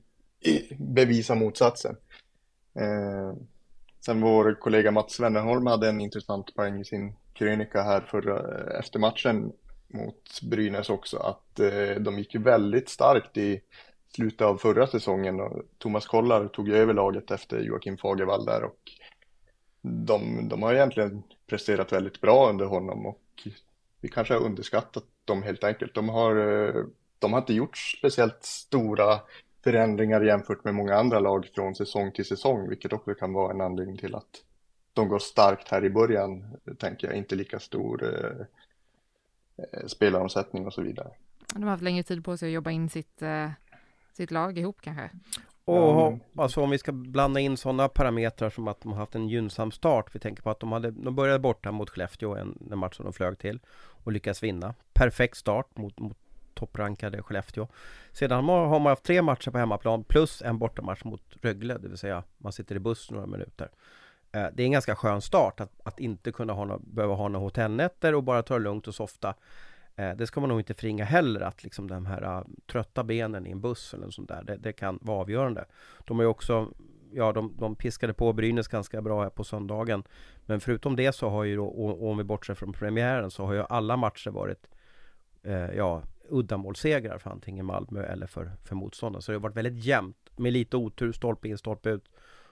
[0.78, 1.96] bevisa motsatsen.
[2.80, 3.34] Eh,
[4.06, 9.00] sen vår kollega Mats Wennerholm hade en intressant poäng i sin krönika här förra, efter
[9.00, 9.52] matchen
[9.88, 13.62] mot Brynäs också att eh, de gick ju väldigt starkt i
[14.16, 18.92] slutet av förra säsongen och Thomas Kollar tog över laget efter Joakim Fagervall där och
[19.82, 23.48] de, de har egentligen presterat väldigt bra under honom och
[24.02, 25.96] vi kanske har underskattat dem helt enkelt.
[25.96, 26.36] De har,
[27.20, 29.20] de har inte gjort speciellt stora
[29.64, 33.62] förändringar jämfört med många andra lag från säsong till säsong, vilket också kan vara en
[33.62, 34.44] anledning till att
[34.94, 40.82] de går starkt här i början, tänker jag, inte lika stor eh, spelaromsättning och så
[40.82, 41.10] vidare.
[41.54, 43.50] De har haft längre tid på sig att jobba in sitt, eh,
[44.12, 45.10] sitt lag ihop kanske?
[45.66, 46.20] Och mm.
[46.36, 49.72] alltså om vi ska blanda in sådana parametrar som att de har haft en gynnsam
[49.72, 50.16] start.
[50.16, 53.06] Vi tänker på att de, hade, de började borta mot Skellefteå, en, en match som
[53.06, 53.60] de flög till
[54.04, 54.74] och lyckas vinna.
[54.94, 56.18] Perfekt start mot, mot
[56.54, 57.68] topprankade Skellefteå.
[58.12, 61.98] Sedan har man haft tre matcher på hemmaplan plus en bortamatch mot Rögle, det vill
[61.98, 63.70] säga man sitter i buss några minuter.
[64.32, 67.46] Eh, det är en ganska skön start att, att inte kunna ha behöva ha några
[67.46, 69.36] hotellnätter och bara ta det lugnt och softa.
[70.00, 73.48] Eh, det ska man nog inte förringa heller att liksom de här uh, trötta benen
[73.48, 75.66] i en buss eller sånt där, det, det, kan vara avgörande.
[76.06, 76.74] De har ju också,
[77.12, 80.04] ja de, de piskade på Brynäs ganska bra här på söndagen.
[80.46, 83.54] Men förutom det så har ju då, och, om vi bortser från premiären, så har
[83.54, 84.68] ju alla matcher varit
[85.44, 89.22] eh, ja, uddamålssegrar för antingen Malmö eller för, för motståndare.
[89.22, 90.18] Så det har varit väldigt jämnt.
[90.36, 92.10] Med lite otur, stolpe in, stolpe ut.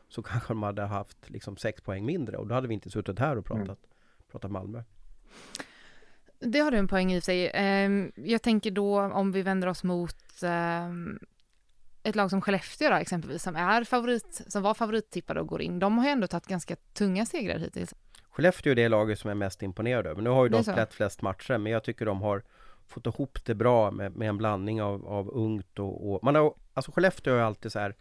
[0.08, 3.20] Så kanske de hade haft liksom sex poäng mindre och då hade vi inte suttit
[3.20, 3.78] här och pratat, mm.
[4.32, 4.84] pratat Malmö.
[6.40, 7.52] Det har du en poäng i sig.
[7.54, 11.20] Ehm, jag tänker då om vi vänder oss mot ehm,
[12.04, 15.80] ett lag som Skellefteå då, exempelvis, som är favorit, som var favorittippade och går in.
[15.80, 17.94] De har ju ändå tagit ganska tunga segrar hittills.
[18.30, 20.22] Skellefteå är det laget som är mest imponerad över.
[20.22, 22.44] Nu har ju de släppt flest matcher, men jag tycker de har
[22.88, 26.54] fått ihop det bra med, med en blandning av, av ungt och, och, man har,
[26.74, 27.96] alltså Skellefteå har alltid så här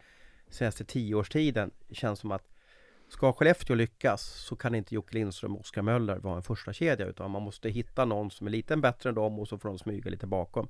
[0.51, 2.49] senaste tioårstiden känns som att
[3.09, 7.07] Ska Skellefteå lyckas så kan inte Jocke Lindström och Oskar Möller vara en första kedja
[7.07, 9.79] utan man måste hitta någon som är lite bättre än dem och så får de
[9.79, 10.69] smyga lite bakom.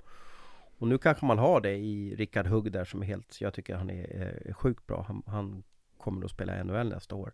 [0.79, 3.75] Och nu kanske man har det i Rickard Hugg där som är helt, jag tycker
[3.77, 4.05] han är,
[4.46, 5.05] är sjukt bra.
[5.09, 5.62] Han, han
[5.99, 7.33] kommer att spela NHL nästa år.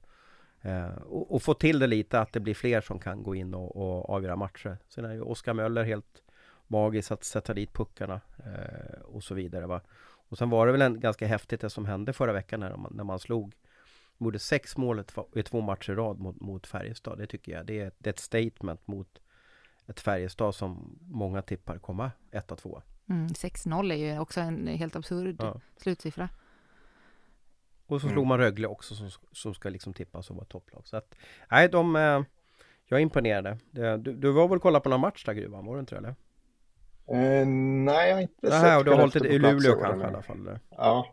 [0.61, 3.55] Eh, och, och, få till det lite att det blir fler som kan gå in
[3.55, 4.79] och, och avgöra matcher.
[4.89, 6.23] Sen är ju Oskar Möller helt
[6.67, 9.67] magisk att sätta dit puckarna eh, och så vidare.
[9.67, 9.81] Va?
[10.29, 12.93] Och sen var det väl en, ganska häftigt det som hände förra veckan när man,
[12.95, 13.55] när man slog
[14.19, 17.19] Gjorde sex mål i två matcher i rad mot, mot Färjestad.
[17.19, 19.19] Det tycker jag det är, det är ett statement mot
[19.87, 22.83] ett Färjestad som många tippar komma etta, tvåa.
[23.09, 25.61] Mm, 6-0 är ju också en helt absurd ja.
[25.77, 26.29] slutsiffra.
[27.87, 28.29] Och så slog mm.
[28.29, 30.83] man Rögle också som, som ska liksom tippas som var topplag.
[30.87, 31.15] Så att,
[31.51, 31.97] nej de...
[31.97, 32.23] Eh,
[32.85, 33.59] jag är imponerad.
[33.71, 36.15] Du, du var väl kolla på någon match där Gruvan, var du inte det eller?
[37.07, 40.09] Eh, nej, jag har inte Nähä, sett och du har hållit i Luleå kanske i
[40.09, 40.41] alla fall?
[40.41, 40.61] Eller?
[40.71, 41.07] Ja.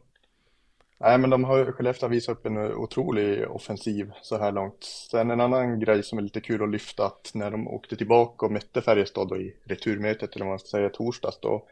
[1.02, 4.84] Nej, men de har, Skellefteå visat upp en otrolig offensiv så här långt.
[4.84, 8.46] Sen en annan grej som är lite kul att lyfta att när de åkte tillbaka
[8.46, 11.66] och mötte Färjestad i returmötet, eller vad man ska säga, torsdags då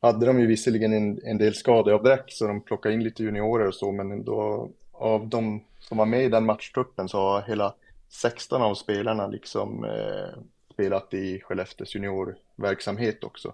[0.00, 3.74] hade de ju visserligen en, en del skadeavbräck så de plockade in lite juniorer och
[3.74, 7.74] så, men då av de som var med i den matchtruppen så har hela
[8.08, 10.40] 16 av spelarna liksom eh,
[10.72, 13.52] spelat i Skellefteås juniorverksamhet också.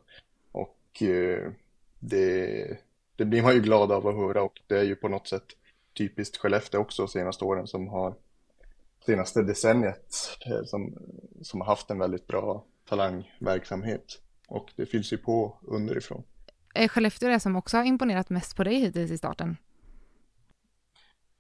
[0.53, 1.51] Och eh,
[1.99, 2.79] det,
[3.21, 5.45] det blir man ju glad av att höra och det är ju på något sätt
[5.99, 8.15] typiskt Skellefteå också senaste åren som har
[9.07, 10.95] senaste decenniet eh, som,
[11.43, 14.05] som har haft en väldigt bra talangverksamhet.
[14.49, 16.23] Och det fylls ju på underifrån.
[16.75, 19.57] Är Skellefteå det som också har imponerat mest på dig hittills i starten?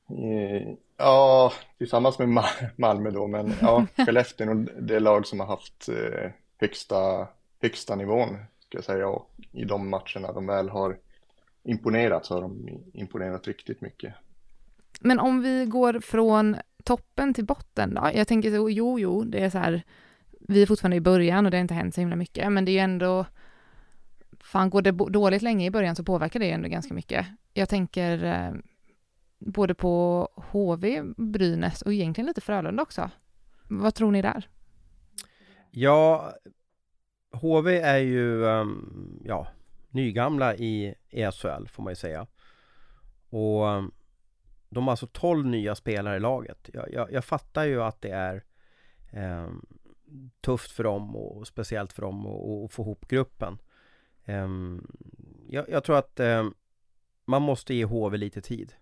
[0.08, 2.44] Eh, ja, tillsammans med
[2.76, 7.28] Malmö då, men ja, Skellefteå är nog det lag som har haft eh, högsta,
[7.62, 10.96] högsta nivån, ska jag säga, och i de matcherna de väl har
[11.62, 14.14] imponerat så har de imponerat riktigt mycket.
[15.00, 18.10] Men om vi går från toppen till botten då?
[18.14, 19.82] Jag tänker så, jo, jo, det är så här,
[20.40, 22.70] vi är fortfarande i början och det har inte hänt så himla mycket, men det
[22.70, 23.26] är ju ändå,
[24.40, 27.26] fan går det dåligt länge i början så påverkar det ändå ganska mycket.
[27.54, 28.52] Jag tänker eh,
[29.38, 33.10] både på HV, Brynäs och egentligen lite Frölunda också.
[33.68, 34.48] Vad tror ni där?
[35.70, 36.32] Ja,
[37.32, 39.46] HV är ju, um, ja,
[39.90, 42.26] nygamla i SHL får man ju säga.
[43.30, 43.92] Och um,
[44.68, 46.70] de har alltså 12 nya spelare i laget.
[46.72, 48.44] Jag, jag, jag fattar ju att det är
[49.10, 49.48] eh,
[50.40, 53.58] tufft för dem och speciellt för dem att få ihop gruppen.
[54.24, 54.86] Ehm,
[55.48, 56.54] jag, jag, tror att ehm,
[57.24, 58.74] man måste ge HV lite tid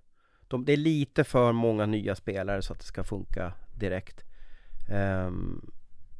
[0.48, 4.24] de, det är lite för många nya spelare så att det ska funka direkt.
[4.88, 5.70] Ehm,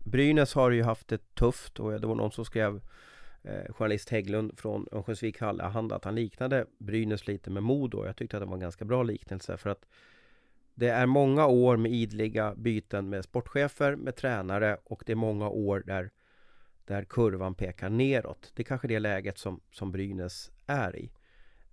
[0.04, 2.80] Brynäs har ju haft det tufft och det var någon som skrev
[3.42, 8.06] eh, Journalist Hägglund från Örnsköldsvik Allehanda att han liknade Brynäs lite med Modo.
[8.06, 9.86] Jag tyckte att det var en ganska bra liknelse för att
[10.74, 15.48] det är många år med idliga byten med sportchefer, med tränare och det är många
[15.48, 16.10] år där,
[16.84, 18.52] där kurvan pekar neråt.
[18.54, 21.10] Det är kanske det läget som, som Brynäs är i.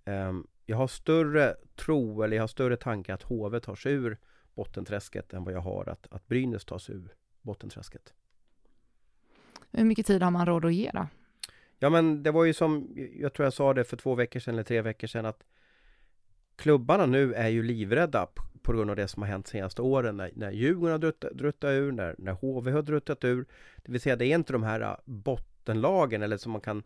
[0.04, 4.18] Um, jag har större tro eller jag har större tanke att HV tar sig ur
[4.54, 8.14] bottenträsket än vad jag har att, att Brynäs tar sig ur bottenträsket.
[9.70, 11.06] Hur mycket tid har man råd att ge då?
[11.78, 14.54] Ja men det var ju som, jag tror jag sa det för två veckor sedan
[14.54, 15.44] eller tre veckor sedan att
[16.56, 18.28] klubbarna nu är ju livrädda
[18.62, 21.70] på grund av det som har hänt senaste åren när, när Djurgården har druttat, druttat
[21.70, 23.46] ur, när, när HV har druttat ur.
[23.76, 26.82] Det vill säga det är inte de här äh, bottenlagen eller som man kan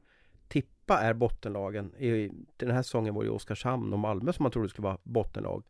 [0.48, 1.94] tippa är bottenlagen.
[1.94, 5.64] I den här säsongen var det Oskarshamn och Malmö som man trodde skulle vara bottenlag.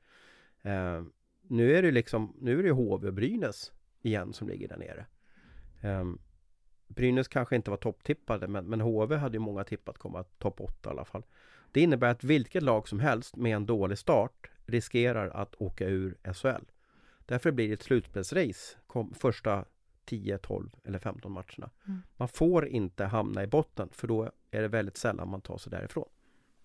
[0.62, 1.02] Eh,
[1.42, 5.06] nu är det liksom, nu är det HV och Brynäs igen som ligger där nere.
[5.80, 6.04] Eh,
[6.94, 10.90] Brynäs kanske inte var topptippade men, men HV hade ju många tippat komma topp 8
[10.90, 11.22] i alla fall.
[11.72, 16.16] Det innebär att vilket lag som helst med en dålig start riskerar att åka ur
[16.34, 16.64] SHL.
[17.26, 19.64] Därför blir det ett slutspelsrace kom, första
[20.04, 21.70] 10, 12 eller 15 matcherna.
[21.86, 22.02] Mm.
[22.16, 25.70] Man får inte hamna i botten för då är det väldigt sällan man tar sig
[25.70, 26.08] därifrån.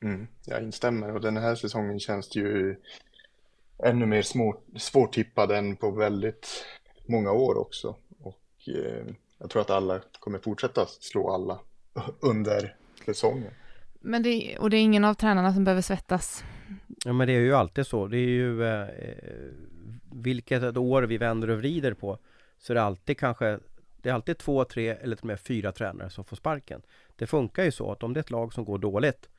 [0.01, 2.75] Mm, jag instämmer och den här säsongen känns det ju
[3.77, 6.65] ännu mer små, svårtippad än på väldigt
[7.05, 7.95] många år också.
[8.19, 9.05] Och eh,
[9.45, 11.59] jag tror att alla kommer fortsätta slå alla
[12.19, 13.51] under säsongen.
[14.01, 16.43] Men det, och det är ingen av tränarna som behöver svettas?
[17.05, 18.07] Ja men det är ju alltid så.
[18.07, 18.87] Det är ju eh,
[20.11, 22.19] vilket år vi vänder och vrider på
[22.57, 23.59] så är det alltid kanske
[23.97, 26.81] det är alltid två, tre eller till och med fyra tränare som får sparken.
[27.15, 29.29] Det funkar ju så att om det är ett lag som går dåligt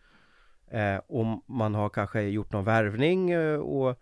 [0.71, 3.97] eh, och man har kanske gjort någon värvning eh, och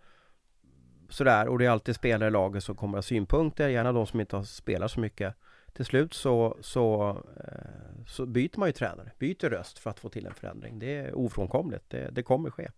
[1.09, 4.19] sådär och det är alltid spelare i laget som kommer ha synpunkter, gärna de som
[4.19, 5.35] inte har spelat så mycket.
[5.75, 10.09] Till slut så, så, eh, så byter man ju tränare, byter röst för att få
[10.09, 10.79] till en förändring.
[10.79, 12.69] Det är ofrånkomligt, det, det kommer ske.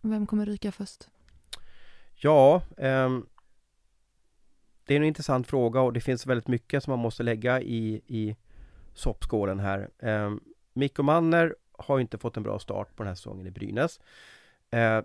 [0.00, 1.08] Vem kommer ryka först?
[2.14, 3.26] Ja, ehm,
[4.84, 8.02] det är en intressant fråga och det finns väldigt mycket som man måste lägga i,
[8.06, 8.36] i
[8.94, 9.90] soppskålen här.
[9.98, 10.34] Eh,
[10.72, 14.00] Mikko Manner har inte fått en bra start på den här säsongen i Brynäs.
[14.70, 15.00] Eh,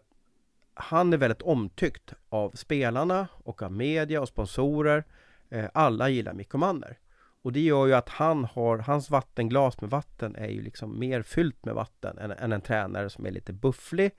[0.74, 5.04] han är väldigt omtyckt av spelarna och av media och sponsorer.
[5.50, 6.98] Eh, alla gillar Mikko Manner.
[7.42, 11.22] Och det gör ju att han har, hans vattenglas med vatten är ju liksom mer
[11.22, 14.12] fyllt med vatten än, än en tränare som är lite bufflig,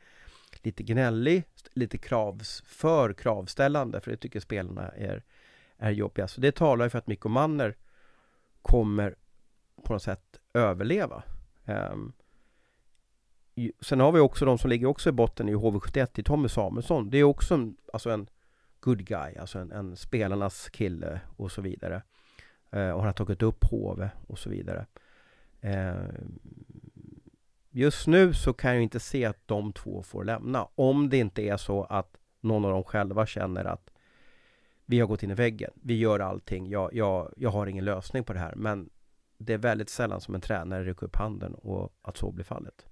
[0.63, 5.23] lite gnällig, lite kravs, för kravställande, för det tycker spelarna är
[5.83, 6.29] är jobbiga.
[6.29, 7.77] Så det talar ju för att Mikko Manner
[8.63, 9.15] kommer
[9.85, 11.23] på något sätt överleva.
[11.65, 12.13] Um,
[13.81, 17.11] sen har vi också de som ligger också i botten i HV71 i Tommy Samuelsson.
[17.11, 18.27] Det är också en, alltså en
[18.81, 22.03] good guy, alltså en, en spelarnas kille och så vidare.
[22.73, 24.87] Eh, och han har tagit upp HV och så vidare.
[25.61, 25.95] Eh,
[27.71, 30.69] just nu så kan jag inte se att de två får lämna.
[30.75, 33.91] Om det inte är så att någon av dem själva känner att
[34.87, 38.25] vi har gått in i väggen, vi gör allting, jag, jag, jag har ingen lösning
[38.25, 38.55] på det här.
[38.57, 38.91] Men
[39.39, 42.87] det är väldigt sällan som en tränare rycker upp handen och att så blir fallet.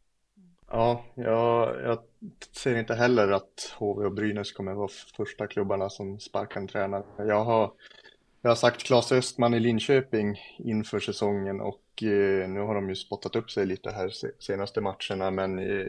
[0.71, 1.99] Ja, jag, jag
[2.51, 7.04] ser inte heller att HV och Brynäs kommer vara första klubbarna som sparkar en tränare.
[7.19, 7.73] Jag har,
[8.43, 12.97] jag har sagt Claes Östman i Linköping inför säsongen och eh, nu har de ju
[12.97, 15.87] spottat upp sig lite här senaste matcherna men eh,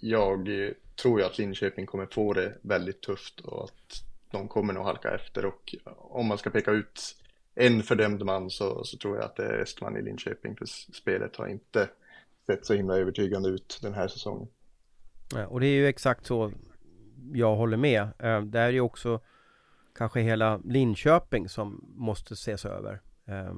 [0.00, 0.70] jag eh,
[1.02, 5.14] tror ju att Linköping kommer få det väldigt tufft och att de kommer nog halka
[5.14, 7.16] efter och om man ska peka ut
[7.54, 11.36] en fördömd man så, så tror jag att det är Östman i Linköping för spelet
[11.36, 11.88] har inte
[12.46, 14.48] sett så himla övertygande ut den här säsongen.
[15.34, 16.52] Ja, och det är ju exakt så
[17.32, 18.08] jag håller med.
[18.18, 19.20] Det det är ju också
[19.94, 23.00] kanske hela Linköping som måste ses över.
[23.24, 23.54] Eh,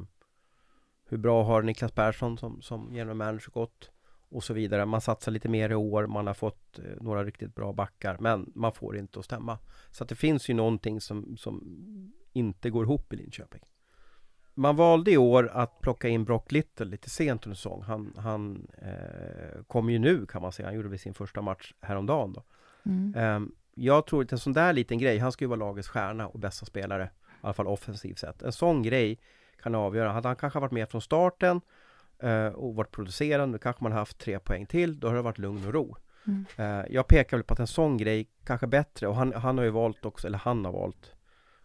[1.09, 3.91] hur bra har Niklas Persson som, som general manager gått?
[4.29, 4.87] Och så vidare.
[4.87, 8.53] Man satsar lite mer i år, man har fått eh, några riktigt bra backar men
[8.55, 9.59] man får inte att stämma.
[9.91, 11.83] Så att det finns ju någonting som, som
[12.33, 13.63] inte går ihop i Linköping.
[14.55, 17.83] Man valde i år att plocka in Brock Little lite sent under säsong.
[17.83, 20.69] Han, han eh, kom ju nu kan man säga.
[20.69, 22.43] Han gjorde väl sin första match häromdagen då.
[22.87, 23.53] Mm.
[23.77, 26.29] Eh, jag tror att en sån där liten grej, han ska ju vara lagets stjärna
[26.29, 27.05] och bästa spelare.
[27.05, 28.43] I alla fall offensivt sett.
[28.43, 29.19] En sån grej
[29.63, 30.13] kan avgöra.
[30.13, 31.61] Hade han kanske varit med från starten
[32.19, 35.01] eh, och varit producerande, kanske man haft tre poäng till.
[35.01, 35.97] Då har det varit lugn och ro.
[36.27, 36.45] Mm.
[36.57, 39.65] Eh, jag pekar väl på att en sån grej kanske bättre och han, han har
[39.65, 41.13] ju valt också, eller han har valt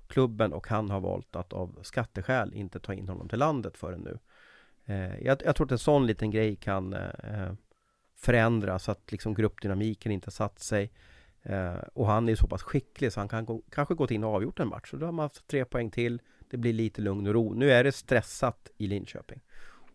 [0.08, 4.00] klubben och han har valt att av skatteskäl inte ta in honom till landet förrän
[4.00, 4.20] nu.
[4.86, 7.54] Eh, jag, jag, tror att en sån liten grej kan eh,
[8.16, 10.92] förändra så att liksom gruppdynamiken inte satt sig.
[11.44, 14.36] Eh, och han är så pass skicklig så han kan gå, kanske gått in och
[14.36, 14.90] avgjort en match.
[14.90, 16.22] Så då har man haft tre poäng till.
[16.50, 17.54] Det blir lite lugn och ro.
[17.54, 19.42] Nu är det stressat i Linköping.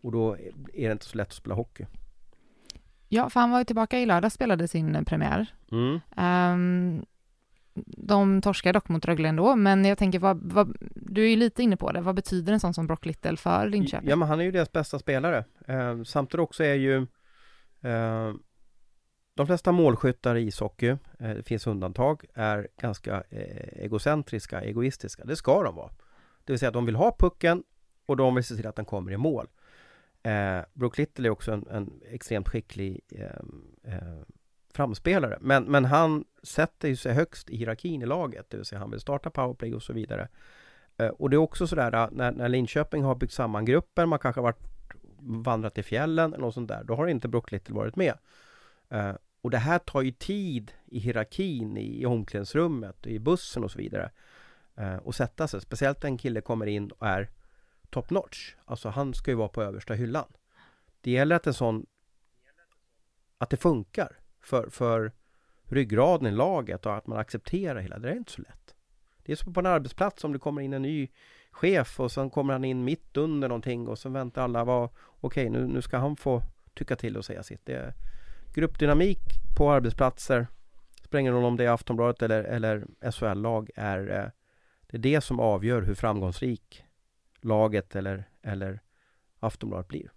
[0.01, 0.35] Och då
[0.73, 1.85] är det inte så lätt att spela hockey.
[3.09, 5.47] Ja, för han var ju tillbaka i lördag spelade sin premiär.
[5.71, 5.99] Mm.
[6.17, 7.05] Um,
[7.85, 11.63] de torskar dock mot Rögle ändå, men jag tänker, vad, vad, du är ju lite
[11.63, 14.09] inne på det, vad betyder en sån som Brock Little för Linköping?
[14.09, 15.45] Ja, men han är ju deras bästa spelare.
[15.67, 16.97] Eh, samtidigt också är ju
[17.81, 18.33] eh,
[19.35, 20.97] de flesta målskyttar i ishockey, eh,
[21.35, 25.23] det finns undantag, är ganska eh, egocentriska, egoistiska.
[25.25, 25.91] Det ska de vara.
[26.43, 27.63] Det vill säga att de vill ha pucken
[28.05, 29.47] och de vill se till att den kommer i mål.
[30.23, 34.21] Eh, Brook Little är också en, en extremt skicklig eh, eh,
[34.73, 35.37] framspelare.
[35.41, 38.91] Men, men han sätter ju sig högst i hierarkin i laget, det vill säga han
[38.91, 40.27] vill starta powerplay och så vidare.
[40.97, 44.19] Eh, och det är också sådär eh, när, när Linköping har byggt samman gruppen, man
[44.19, 44.63] kanske har varit
[45.19, 48.13] vandrat i fjällen eller något sånt där, då har inte Brook Little varit med.
[49.45, 54.11] Och det här tar ju tid i hierarkin, i omklädningsrummet, i bussen och så vidare.
[54.75, 57.29] Eh, och sätta sig, speciellt en kille kommer in och är
[57.89, 58.55] top notch.
[58.65, 60.33] Alltså han ska ju vara på översta hyllan.
[61.01, 61.85] Det gäller att en sån
[63.37, 65.11] att det funkar för, för
[65.63, 68.09] ryggraden i laget och att man accepterar hela det.
[68.09, 68.75] är inte så lätt.
[69.23, 71.09] Det är som på en arbetsplats om det kommer in en ny
[71.51, 74.89] chef och sen kommer han in mitt under någonting och så väntar alla vad
[75.19, 76.41] okej okay, nu, nu ska han få
[76.73, 77.65] tycka till och säga sitt.
[77.65, 77.93] Det är
[78.55, 79.19] gruppdynamik
[79.57, 80.47] på arbetsplatser
[81.03, 84.29] spelar någon om det är Aftonbladet eller, eller SHL-lag är eh,
[84.87, 86.85] det är det som avgör hur framgångsrik
[87.41, 88.79] laget eller, eller
[89.39, 90.11] Aftonbladet blir.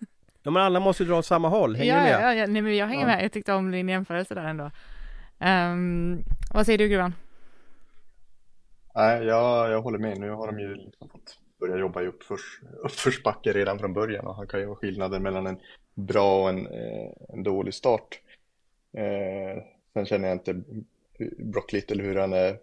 [0.42, 2.22] Ja men alla måste ju dra åt samma håll, hänger ja, du med?
[2.22, 3.16] Ja, ja, nej men jag hänger ja.
[3.16, 4.70] med, jag tyckte om din jämförelse där ändå.
[5.38, 6.24] Um,
[6.54, 7.14] vad säger du Gruvan?
[8.94, 10.18] Nej, jag, jag håller med.
[10.18, 14.34] Nu har de ju liksom fått börja jobba i uppförs, uppförsbacke redan från början och
[14.34, 15.58] han kan ju vara skillnaden mellan en
[15.98, 18.20] bra och en, eh, en dålig start.
[18.92, 20.62] Eh, sen känner jag inte
[21.38, 22.58] Brock Little hur han är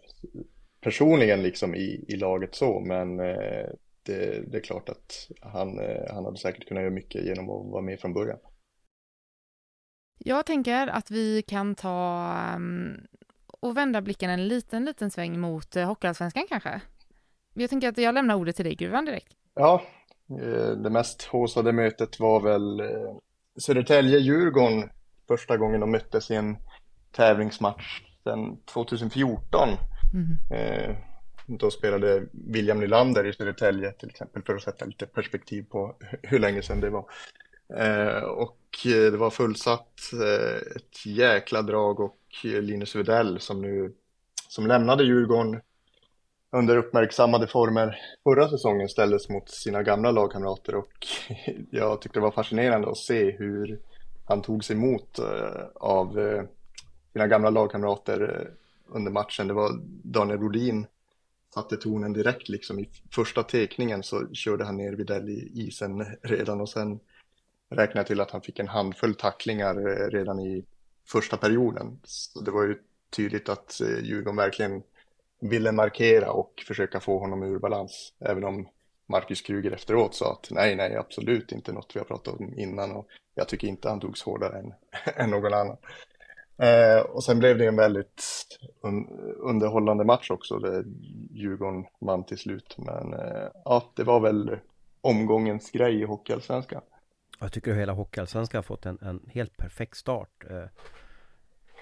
[0.82, 3.66] personligen liksom i, i laget så, men eh,
[4.04, 7.72] det, det, är klart att han, eh, han hade säkert kunnat göra mycket genom att
[7.72, 8.40] vara med från början.
[10.18, 13.08] Jag tänker att vi kan ta um,
[13.48, 16.82] och vända blicken en liten, liten sväng mot uh, Hockeyallsvenskan kanske.
[17.54, 19.34] Jag tänker att jag lämnar ordet till dig, Gruvan, direkt.
[19.54, 19.82] Ja,
[20.78, 22.82] det mest håsade mötet var väl
[23.59, 24.89] Södertälje-Djurgården
[25.28, 26.57] första gången de möttes i en
[27.11, 29.69] tävlingsmatch sedan 2014.
[30.13, 30.95] Mm.
[31.47, 36.39] Då spelade William Nylander i Södertälje till exempel för att sätta lite perspektiv på hur
[36.39, 37.05] länge sedan det var.
[37.78, 43.93] Eh, och det var fullsatt, eh, ett jäkla drag och Linus Widell som nu
[44.49, 45.61] som lämnade Djurgården
[46.56, 51.08] under uppmärksammade former förra säsongen ställdes mot sina gamla lagkamrater och
[51.70, 53.80] jag tyckte det var fascinerande att se hur
[54.26, 56.43] han tog sig emot eh, av eh,
[57.14, 59.47] sina gamla lagkamrater eh, under matchen.
[59.47, 59.72] Det var
[60.03, 60.88] Daniel Rodin
[61.53, 66.62] satte tonen direkt liksom i första tekningen så körde han ner Widell i isen redan
[66.62, 66.99] och sen
[67.70, 69.76] räknade jag till att han fick en handfull tacklingar
[70.12, 70.66] redan i
[71.08, 71.99] första perioden.
[72.03, 72.78] Så det var ju
[73.10, 74.84] tydligt att Djurgården verkligen
[75.50, 78.14] ville markera och försöka få honom ur balans.
[78.20, 78.68] Även om
[79.10, 82.91] Marcus Kruger efteråt sa att nej, nej, absolut inte något vi har pratat om innan
[82.91, 84.74] och jag tycker inte han togs hårdare än,
[85.16, 85.78] än någon annan.
[86.58, 88.24] Eh, och sen blev det en väldigt
[88.82, 90.86] un underhållande match också, där
[91.32, 92.76] Djurgården vann till slut.
[92.78, 94.60] Men eh, ja, det var väl
[95.02, 96.82] omgångens grej i Hockeyallsvenskan.
[97.39, 100.46] Jag tycker att hela Hockeyallsvenskan har fått en, en helt perfekt start.
[100.50, 100.66] Eh,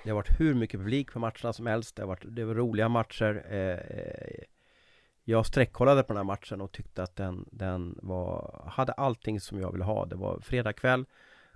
[0.04, 1.96] det har varit hur mycket publik på matcherna som helst.
[1.96, 3.46] Det har varit, det var roliga matcher.
[3.50, 4.44] Eh, eh,
[5.24, 9.60] jag sträckkollade på den här matchen och tyckte att den, den var, hade allting som
[9.60, 10.06] jag ville ha.
[10.06, 11.06] Det var fredag kväll.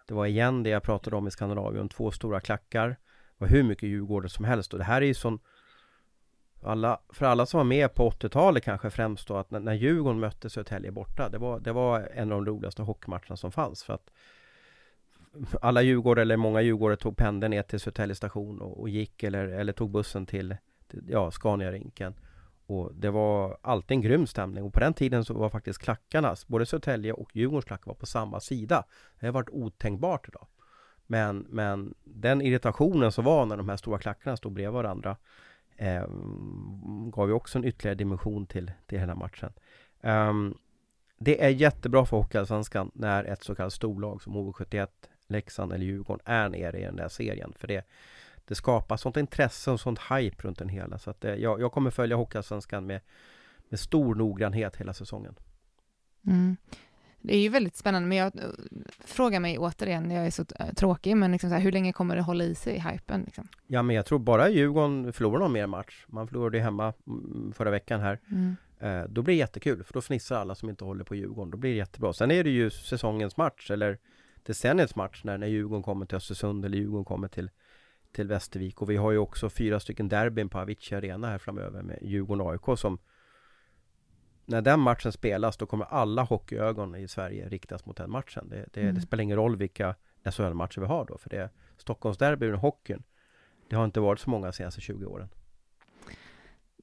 [0.08, 2.98] Det var igen det jag pratade om i Skandinavien, två stora klackar Det
[3.38, 5.40] var hur mycket Djurgården som helst och det här är ju sån
[6.64, 10.20] alla, för alla som var med på 80-talet kanske främst då att när, när Djurgården
[10.20, 13.94] mötte Södertälje borta Det var, det var en av de roligaste hockeymatcherna som fanns för
[13.94, 14.12] att
[15.62, 19.48] alla Djurgårdare eller många Djurgårdare tog pendeln ner till Södertälje station och, och, gick eller,
[19.48, 20.56] eller tog bussen till,
[20.88, 22.14] till ja, Scania-rinken
[22.68, 26.48] och det var alltid en grym stämning och på den tiden så var faktiskt klackarnas,
[26.48, 28.84] både Södertälje och Djurgårdens klackar var på samma sida.
[29.20, 30.48] Det har varit otänkbart idag.
[31.08, 35.18] Men, men den irritationen som var när de här stora klackarna stod bredvid varandra
[35.76, 36.08] eh,
[37.12, 39.54] gav ju också en ytterligare dimension till, till hela matchen.
[40.02, 40.58] Um,
[41.20, 44.88] det är jättebra för Hockeyallsvenskan när ett så kallat storlag som HV71,
[45.28, 47.54] Leksand eller Djurgården är nere i den där serien.
[47.58, 47.88] För det,
[48.46, 50.98] det skapar sånt intresse och sånt hype runt den hela.
[50.98, 53.02] Så att det, jag, jag kommer följa Hockeyallsvenskan med,
[53.70, 55.36] med stor noggrannhet hela säsongen.
[56.28, 56.58] Mm.
[57.22, 58.32] Det är ju väldigt spännande, men jag
[59.06, 62.22] frågar mig återigen, jag är så tråkig, men liksom så här, hur länge kommer det
[62.22, 63.24] hålla i sig, hypen?
[63.26, 63.48] Liksom?
[63.68, 66.06] Ja, men jag tror bara Djurgården förlorar någon mer match.
[66.08, 68.20] Man förlorade ju hemma mm, förra veckan här.
[68.32, 68.56] Mm.
[68.80, 71.52] Eh, då blir det jättekul, för då fnissar alla som inte håller på Djurgården.
[71.52, 72.14] Då blir det jättebra.
[72.14, 73.98] Sen är det ju säsongens match, eller
[74.48, 77.50] decenniets match, när, när Djurgården kommer till Östersund eller Djurgården kommer till
[78.12, 81.82] till Västervik och vi har ju också fyra stycken derbyn på Avicii Arena här framöver
[81.82, 83.00] med Djurgården AIK som
[84.46, 88.50] när den matchen spelas då kommer alla hockeyögon i Sverige riktas mot den matchen.
[88.50, 88.96] Det, det, mm.
[88.96, 89.96] det spelar ingen roll vilka
[90.32, 93.04] SHL-matcher vi har då för det Stockholmsderbyn och hockeyn.
[93.70, 95.30] Det har inte varit så många de senaste 20 åren.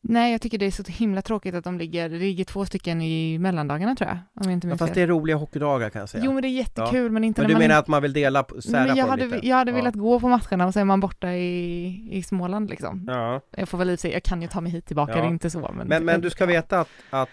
[0.06, 3.02] Nej, jag tycker det är så himla tråkigt att de ligger, det ligger två stycken
[3.02, 4.16] i mellandagarna tror jag.
[4.16, 6.24] Om jag inte ja, fast det är roliga hockeydagar kan jag säga.
[6.24, 7.08] Jo, men det är jättekul, ja.
[7.08, 7.68] men inte men när du man...
[7.68, 9.48] menar att man vill dela, sära men jag på hade, lite?
[9.48, 9.76] Jag hade ja.
[9.76, 13.04] velat gå på matcherna och så är man borta i, i Småland liksom.
[13.08, 13.40] Ja.
[13.50, 15.18] Jag får väl i sig, jag kan ju ta mig hit tillbaka, ja.
[15.20, 15.72] det är inte så.
[15.76, 17.28] Men, men, men du ska veta att, att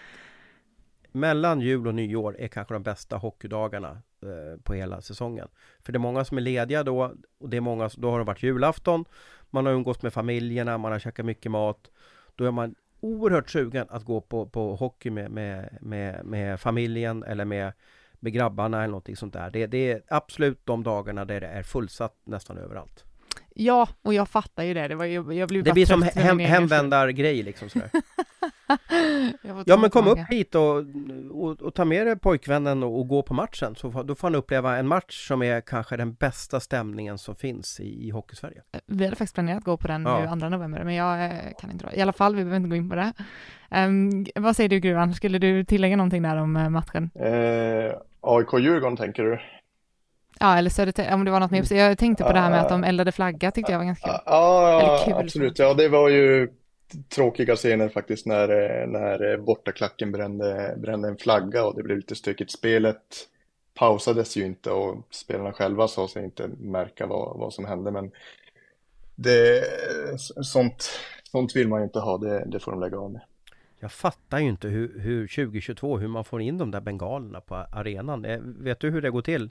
[1.12, 3.90] mellan jul och nyår är kanske de bästa hockeydagarna
[4.22, 5.48] eh, på hela säsongen.
[5.82, 8.24] För det är många som är lediga då och det är många, då har det
[8.24, 9.04] varit julafton,
[9.50, 11.90] man har umgåtts med familjerna, man har käkat mycket mat.
[12.36, 17.22] Då är man oerhört sugen att gå på, på hockey med, med, med, med familjen
[17.22, 17.72] eller med,
[18.20, 19.50] med grabbarna eller någonting sånt där.
[19.50, 23.04] Det, det är absolut de dagarna där det är fullsatt nästan överallt.
[23.54, 24.88] Ja, och jag fattar ju det.
[24.88, 27.90] Det, var, jag, jag blev det blir som hem, hemvändargrej liksom sådär.
[29.66, 30.84] ja men kom upp hit och,
[31.30, 33.74] och, och, ta med dig pojkvännen och, och, gå på matchen.
[33.76, 37.80] Så då får han uppleva en match som är kanske den bästa stämningen som finns
[37.80, 38.62] i, i Hockeysverige.
[38.86, 40.20] Vi hade faktiskt planerat att gå på den ja.
[40.20, 41.30] nu andra november, men jag eh,
[41.60, 41.94] kan inte dra.
[41.94, 43.12] I alla fall, vi behöver inte gå in på det.
[43.70, 47.10] Um, vad säger du Gruvan, skulle du tillägga någonting där om uh, matchen?
[47.14, 49.38] Eh, AIK-Djurgården tänker du?
[50.40, 51.72] Ja, eller Södertälje, om det var något mer.
[51.72, 54.20] Jag tänkte på det här med att de eldade flagga, tyckte jag var ganska kul.
[54.26, 55.58] Ja, kul, absolut.
[55.58, 56.48] Ja, det var ju
[57.08, 58.48] tråkiga scener faktiskt när,
[58.86, 62.50] när bortaklacken brände, brände en flagga och det blev lite stökigt.
[62.50, 63.28] Spelet
[63.74, 67.90] pausades ju inte och spelarna själva sa sig inte märka vad, vad som hände.
[67.90, 68.10] Men
[69.14, 69.64] det,
[70.42, 70.90] sånt,
[71.22, 73.20] sånt vill man ju inte ha, det, det får de lägga av med.
[73.80, 77.54] Jag fattar ju inte hur, hur 2022, hur man får in de där bengalerna på
[77.54, 78.24] arenan.
[78.24, 79.50] Eh, vet du hur det går till?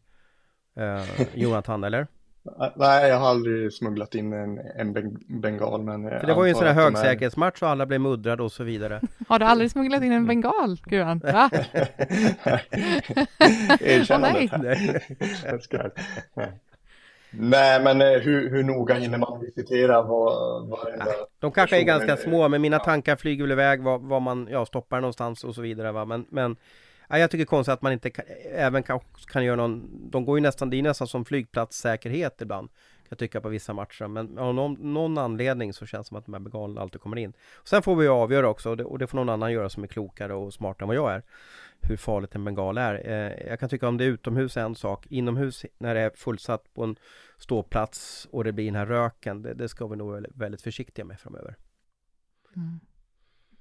[0.76, 2.08] Eh, Jonathan, eller?
[2.76, 4.94] Nej, jag har aldrig smugglat in en, en
[5.28, 8.52] bengal men För det var ju en sån här högsäkerhetsmatch och alla blev muddrade och
[8.52, 11.20] så vidare Har du aldrig smugglat in en bengal, Guran?
[11.24, 11.50] Va?
[13.80, 16.52] Erkännandet oh, nej.
[17.32, 21.84] nej men eh, hur, hur noga hinner man visitera var, varenda ja, De kanske är
[21.84, 25.56] ganska små men mina tankar flyger väl iväg var, var man ja, stoppar någonstans och
[25.56, 26.06] så vidare va?
[26.06, 26.56] Men, men
[27.12, 30.10] Ja, jag tycker det är konstigt att man inte kan, även kan, kan göra någon
[30.12, 33.74] De går ju nästan, det är nästan som flygplatssäkerhet ibland Kan jag tycka på vissa
[33.74, 34.08] matcher.
[34.08, 37.18] Men av någon, någon anledning så känns det som att de här bengalerna alltid kommer
[37.18, 37.34] in.
[37.66, 39.88] Sen får vi avgöra också och det, och det, får någon annan göra som är
[39.88, 41.24] klokare och smartare än vad jag är
[41.82, 43.10] Hur farligt en bengal är.
[43.10, 46.12] Eh, Jag kan tycka om det är utomhus är en sak Inomhus när det är
[46.16, 46.96] fullsatt på en
[47.38, 51.06] ståplats och det blir den här röken Det, det ska vi nog vara väldigt försiktiga
[51.06, 51.56] med framöver.
[52.56, 52.80] Mm.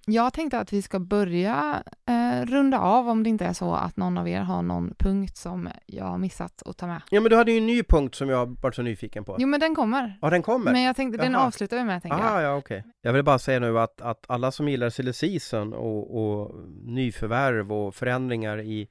[0.06, 3.96] Jag tänkte att vi ska börja eh, runda av om det inte är så att
[3.96, 7.02] någon av er har någon punkt som jag har missat att ta med.
[7.10, 9.36] Ja men du hade ju en ny punkt som jag varit så nyfiken på.
[9.38, 10.18] Jo men den kommer.
[10.22, 10.72] Ja den kommer?
[10.72, 12.52] Men jag tänkte, den avslutar vi med tänker Aha, jag.
[12.52, 12.78] ja okej.
[12.78, 12.90] Okay.
[13.02, 17.72] Jag vill bara säga nu att, att alla som gillar silly season och, och nyförvärv
[17.72, 18.88] och förändringar i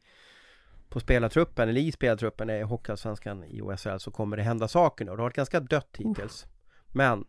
[0.89, 5.11] på spelartruppen, eller i spelartruppen i Hockeyallsvenskan i OSL så kommer det hända saker nu.
[5.11, 6.43] Det har varit ganska dött hittills.
[6.43, 6.49] Uh.
[6.91, 7.25] Men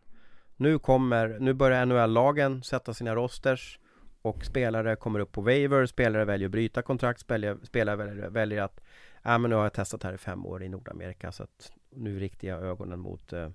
[0.61, 3.79] nu kommer, nu börjar NHL-lagen sätta sina rosters
[4.21, 8.61] och spelare kommer upp på waiver, spelare väljer att bryta kontrakt, spelare, spelare väljer, väljer
[8.61, 8.81] att
[9.23, 12.19] Ja men nu har jag testat här i fem år i Nordamerika så att nu
[12.19, 13.49] riktar jag ögonen mot eh,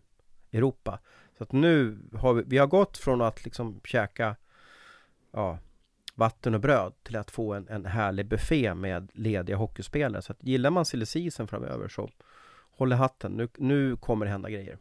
[0.52, 0.98] Europa.
[1.38, 4.36] Så att nu har vi, vi har gått från att liksom käka
[5.32, 5.58] ja,
[6.14, 10.22] vatten och bröd till att få en, en härlig buffé med lediga hockeyspelare.
[10.22, 12.10] Så att gillar man silly framöver så
[12.70, 14.78] håller hatten, nu, nu kommer det hända grejer.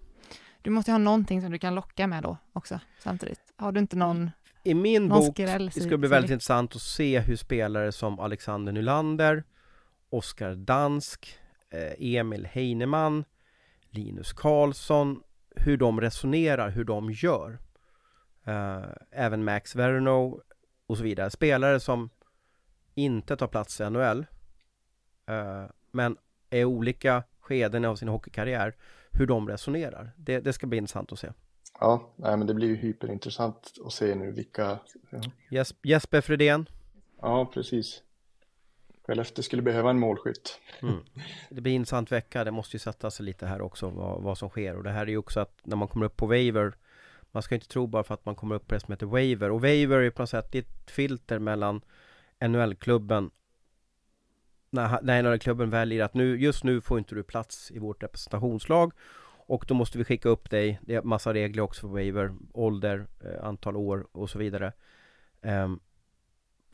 [0.65, 3.39] Du måste ha någonting som du kan locka med då också samtidigt.
[3.55, 4.31] Har du inte någon
[4.63, 9.43] I min bok det skulle bli väldigt intressant att se hur spelare som Alexander Nylander,
[10.09, 11.39] Oskar Dansk,
[11.69, 13.25] eh, Emil Heinemann,
[13.89, 15.21] Linus Karlsson,
[15.55, 17.59] hur de resonerar, hur de gör.
[18.47, 20.41] Uh, även Max Verno
[20.87, 21.29] och så vidare.
[21.29, 22.09] Spelare som
[22.93, 24.25] inte tar plats i NHL
[25.29, 26.17] uh, men
[26.49, 28.75] är olika skeden av sin hockeykarriär
[29.17, 30.11] hur de resonerar.
[30.17, 31.27] Det, det ska bli intressant att se.
[31.79, 34.79] Ja, nej, men det blir ju hyperintressant att se nu vilka...
[35.49, 35.65] Ja.
[35.83, 36.69] Jesper Fredén.
[37.21, 38.01] Ja, precis.
[39.07, 40.59] Skellefteå skulle behöva en målskytt.
[40.81, 40.99] Mm.
[41.49, 42.43] Det blir en intressant vecka.
[42.43, 44.75] Det måste ju sätta sig lite här också vad, vad som sker.
[44.75, 46.73] Och det här är ju också att när man kommer upp på waiver
[47.31, 49.51] Man ska inte tro bara för att man kommer upp på det som heter waiver.
[49.51, 51.81] Och waiver är på något sätt ett filter mellan
[52.41, 53.31] NHL-klubben
[54.69, 58.93] när, när NHL-klubben väljer att nu, just nu får inte du plats i vårt representationslag
[59.47, 63.07] och då måste vi skicka upp dig, det är massa regler också för waiver, ålder,
[63.19, 64.73] eh, antal år och så vidare.
[65.41, 65.79] Um,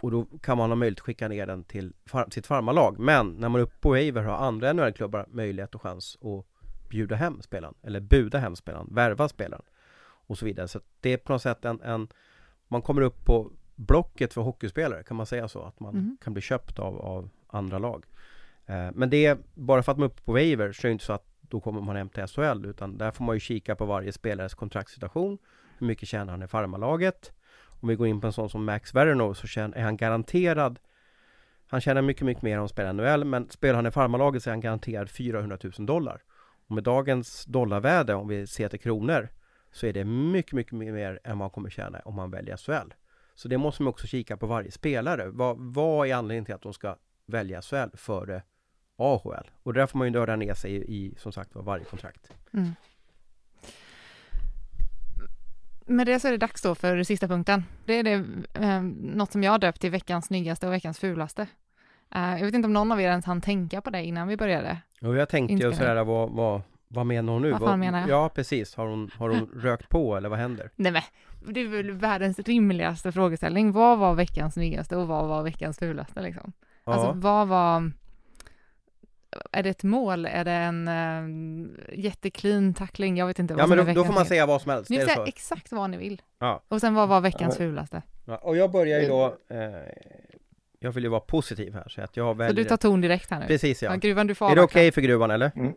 [0.02, 3.00] och då kan man ha möjlighet att skicka ner den till far sitt farmarlag.
[3.00, 6.46] Men när man är uppe på waiver har andra NHL-klubbar möjlighet och chans att
[6.89, 9.64] bjuda hem spelaren, eller buda hem spelaren, värva spelaren
[10.04, 10.68] och så vidare.
[10.68, 12.08] Så det är på något sätt en, en
[12.68, 15.62] man kommer upp på blocket för hockeyspelare, kan man säga så?
[15.62, 16.18] Att man mm.
[16.22, 18.06] kan bli köpt av, av andra lag.
[18.66, 20.93] Eh, men det är bara för att man är uppe på waiver så är det
[20.93, 23.76] inte så att då kommer man hem till SHL utan där får man ju kika
[23.76, 25.38] på varje spelares kontraktssituation.
[25.78, 27.32] Hur mycket tjänar han i farmarlaget?
[27.82, 30.80] Om vi går in på en sån som Max Verno så är han garanterad
[31.68, 34.49] Han tjänar mycket, mycket mer om han spelar NHL men spelar han i farmarlaget så
[34.49, 36.22] är han garanterad 400 000 dollar.
[36.68, 39.30] Och med dagens dollarvärde om vi ser till kronor
[39.72, 42.93] så är det mycket, mycket mer än vad han kommer tjäna om han väljer SHL.
[43.36, 45.30] Så det måste man också kika på varje spelare.
[45.30, 46.95] Vad, vad är anledningen till att de ska
[47.26, 48.43] välja SHL före
[48.97, 49.49] AHL?
[49.63, 52.34] Och där får man ju nörda ner sig i, i som sagt varje kontrakt.
[52.53, 52.72] Mm.
[55.86, 57.63] Med det så är det dags då för sista punkten.
[57.86, 61.47] Det är det, eh, något som jag döpt till veckans snyggaste och veckans fulaste.
[62.15, 64.38] Uh, jag vet inte om någon av er ens hann tänka på det innan vi
[64.38, 64.78] började.
[64.99, 67.51] Jo, jag tänkte ju sådär, vad, vad, vad menar hon nu?
[67.51, 68.09] Vad fan menar jag?
[68.09, 68.76] Ja, precis.
[68.76, 70.69] Har hon, har hon rökt på eller vad händer?
[70.76, 71.01] Nej men,
[71.53, 73.72] det är väl världens rimligaste frågeställning.
[73.72, 76.53] Vad var veckans snyggaste och vad var veckans fulaste liksom?
[76.86, 76.93] Ja.
[76.93, 77.91] Alltså vad var
[79.51, 80.25] är det ett mål?
[80.25, 83.17] Är det en uh, jätteklin tackling?
[83.17, 84.89] Jag vet inte vad Ja men då, då får man säga vad som helst.
[84.89, 86.21] Ni får säga exakt vad ni vill.
[86.39, 86.63] Ja.
[86.67, 88.01] Och sen vad var veckans fulaste?
[88.25, 89.57] Ja, och jag börjar ju då eh,
[90.79, 93.32] Jag vill ju vara positiv här så att jag väljer Så du tar ton direkt
[93.32, 93.47] här nu?
[93.47, 95.51] Precis ja, ja gruvan, du får Är det okej okay för gruvan eller?
[95.55, 95.73] Mm.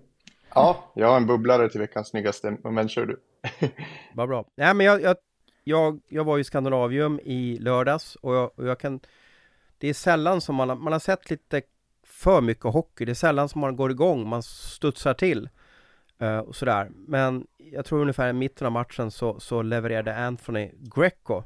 [0.54, 3.20] Ja, jag har en bubblare till veckans snyggaste, men kör du.
[4.14, 4.44] Vad bra.
[4.56, 5.16] Nej, men jag, jag,
[5.64, 9.00] jag, jag var i Skandinavium i lördags och jag, och jag kan
[9.78, 11.62] det är sällan som man, man har sett lite
[12.06, 13.04] för mycket hockey.
[13.04, 15.48] Det är sällan som man går igång, man studsar till.
[16.22, 16.90] Uh, och sådär.
[16.94, 21.42] Men jag tror ungefär i mitten av matchen så, så levererade Anthony Greco.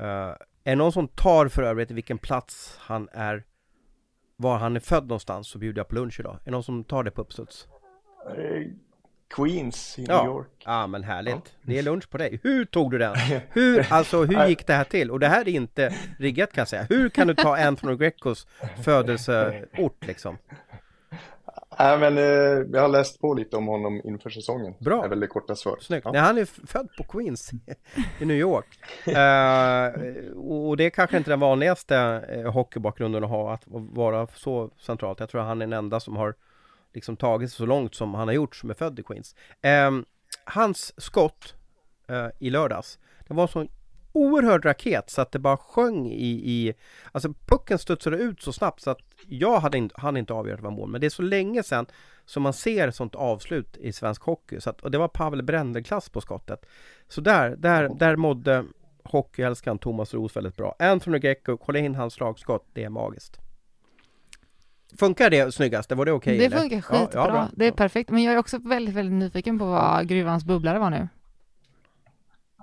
[0.00, 3.44] Uh, är det någon som tar för övrigt vilken plats han är
[4.36, 6.34] var han är född någonstans så bjuder jag på lunch idag.
[6.40, 7.68] Är det någon som tar det på uppstuds?
[8.36, 8.66] Eh,
[9.32, 10.22] Eh, Queens i ja.
[10.22, 10.48] New York.
[10.64, 11.34] Ja men härligt.
[11.34, 11.40] Ja.
[11.62, 12.40] Det är lunch på dig.
[12.42, 13.16] Hur tog du den?
[13.50, 15.10] Hur, alltså hur gick det här till?
[15.10, 16.86] Och det här är inte riggat kan jag säga.
[16.88, 18.46] Hur kan du ta Anthony Grecos
[18.84, 20.38] födelseort liksom?
[21.78, 22.24] Nej men eh,
[22.72, 24.74] jag har läst på lite om honom inför säsongen.
[24.78, 25.00] Bra.
[25.00, 25.76] Det är väldigt korta svar.
[25.80, 26.04] Snyggt.
[26.04, 26.12] Ja.
[26.12, 27.50] Nej, han är född på Queens
[28.18, 28.66] i New York.
[29.08, 34.70] uh, och det är kanske inte den vanligaste uh, hockeybakgrunden att ha, att vara så
[34.80, 35.20] centralt.
[35.20, 36.34] Jag tror att han är den enda som har
[36.94, 39.34] liksom tagit sig så långt som han har gjort som är född i Queens.
[39.88, 40.04] Um,
[40.44, 41.54] hans skott
[42.10, 43.66] uh, i lördags, det var så
[44.12, 46.74] oerhörd raket så att det bara sjöng i, i
[47.12, 50.62] Alltså pucken studsade ut så snabbt så att jag hade inte, han inte avgjort det
[50.62, 50.88] var mål.
[50.88, 51.86] Men det är så länge sedan
[52.24, 54.60] som man ser sånt avslut i svensk hockey.
[54.60, 56.66] Så att, och det var Pavel Bränder-klass på skottet.
[57.08, 58.64] Så där, där, där mådde
[59.04, 60.74] hockeyälskaren Thomas Roos väldigt bra.
[60.78, 63.41] Anthony Greco, kolla in hans slagskott, det är magiskt.
[64.98, 65.92] Funkar det snyggast?
[65.92, 66.36] Var det okej?
[66.36, 68.10] Okay, det funkar skitbra, ja, ja, det är perfekt.
[68.10, 71.08] Men jag är också väldigt, väldigt nyfiken på vad gruvans bubblare var nu.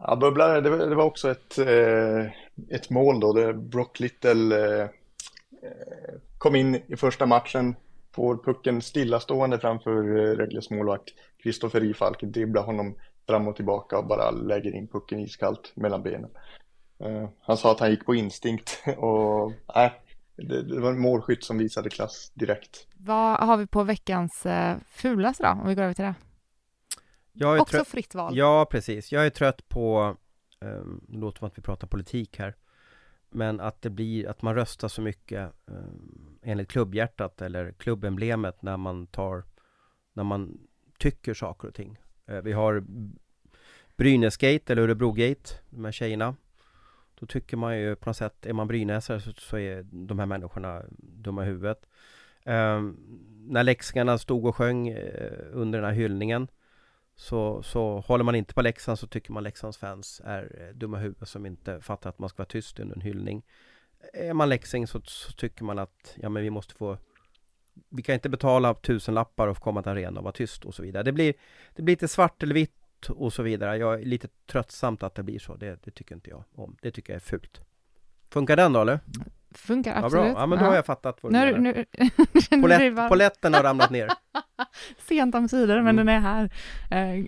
[0.01, 2.25] Ja, bubblare, det, det var också ett, eh,
[2.69, 3.33] ett mål då.
[3.33, 4.87] Det Brock Little eh,
[6.37, 7.75] kom in i första matchen,
[8.11, 11.09] får pucken stillastående framför eh, Rögles målvakt
[11.43, 12.95] Kristoffer Rifalk, dribblar honom
[13.27, 16.29] fram och tillbaka och bara lägger in pucken iskallt mellan benen.
[17.03, 19.91] Eh, han sa att han gick på instinkt och nej,
[20.47, 22.87] det, det, var en målskytt som visade klass direkt.
[22.97, 26.15] Vad har vi på veckans eh, fulaste då, om vi går över till det?
[27.33, 28.37] Jag är Också fritt val.
[28.37, 29.11] Ja, precis.
[29.11, 30.17] Jag är trött på,
[30.59, 32.55] um, det låter som att vi pratar politik här,
[33.29, 38.77] men att det blir, att man röstar så mycket um, enligt klubbhjärtat eller klubbemblemet när
[38.77, 39.43] man tar,
[40.13, 40.59] när man
[40.97, 41.97] tycker saker och ting.
[42.27, 42.83] Eh, vi har
[43.97, 46.35] Brynäsgate eller Örebrogate, de här tjejerna.
[47.19, 50.25] Då tycker man ju på något sätt, är man brynäsare så, så är de här
[50.25, 51.85] människorna dumma i huvudet.
[52.45, 52.97] Um,
[53.47, 56.47] när Leksingarna stod och sjöng eh, under den här hyllningen
[57.15, 60.97] så, så håller man inte på Leksand så tycker man Leksands fans är eh, dumma
[60.97, 63.45] i huvudet som inte fattar att man ska vara tyst under en hyllning.
[64.13, 66.97] Är man Leksing så, så, tycker man att ja men vi måste få
[67.89, 70.75] Vi kan inte betala tusen lappar och få komma till arenan och vara tyst och
[70.75, 71.03] så vidare.
[71.03, 71.33] Det blir,
[71.75, 72.78] det blir lite svart eller vitt
[73.09, 73.77] och så vidare.
[73.77, 75.55] Jag är lite tröttsamt att det blir så.
[75.55, 76.77] Det, det tycker inte jag om.
[76.81, 77.61] Det tycker jag är fult.
[78.29, 78.99] Funkar den då eller?
[79.51, 80.25] Funkar absolut.
[80.25, 80.41] Ja, bra.
[80.41, 80.69] ja men då ja.
[80.69, 81.85] har jag fattat vad du nu,
[82.49, 84.09] nu, Polett, Poletten har ramlat ner.
[85.07, 86.05] Sent om sidor, men mm.
[86.05, 86.49] den är här.
[86.91, 87.25] Eh,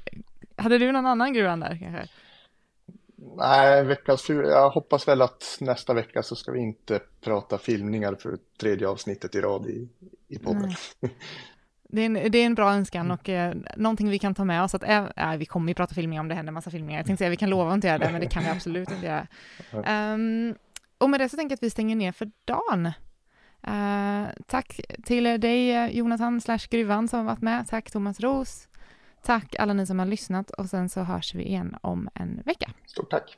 [0.55, 2.09] hade du någon annan gruvan där kanske?
[3.37, 8.37] Nej, veckans Jag hoppas väl att nästa vecka så ska vi inte prata filmningar för
[8.59, 9.89] tredje avsnittet i rad i,
[10.27, 10.71] i podden.
[11.91, 13.17] Det är, en, det är en bra önskan mm.
[13.17, 14.75] och eh, någonting vi kan ta med oss.
[14.75, 16.99] Att, äh, vi kommer ju prata filmningar om det händer massa filmningar.
[16.99, 18.91] Jag tänkte säga vi kan lova att inte göra det, men det kan vi absolut
[18.91, 19.27] inte göra.
[20.13, 20.55] Um,
[20.97, 22.85] och med det så tänker jag att vi stänger ner för dagen.
[23.67, 27.67] Uh, tack till dig Jonathan slash Gruvan som har varit med.
[27.67, 28.67] Tack Thomas Ros.
[29.23, 32.71] Tack alla ni som har lyssnat och sen så hörs vi igen om en vecka.
[32.85, 33.37] Stort tack.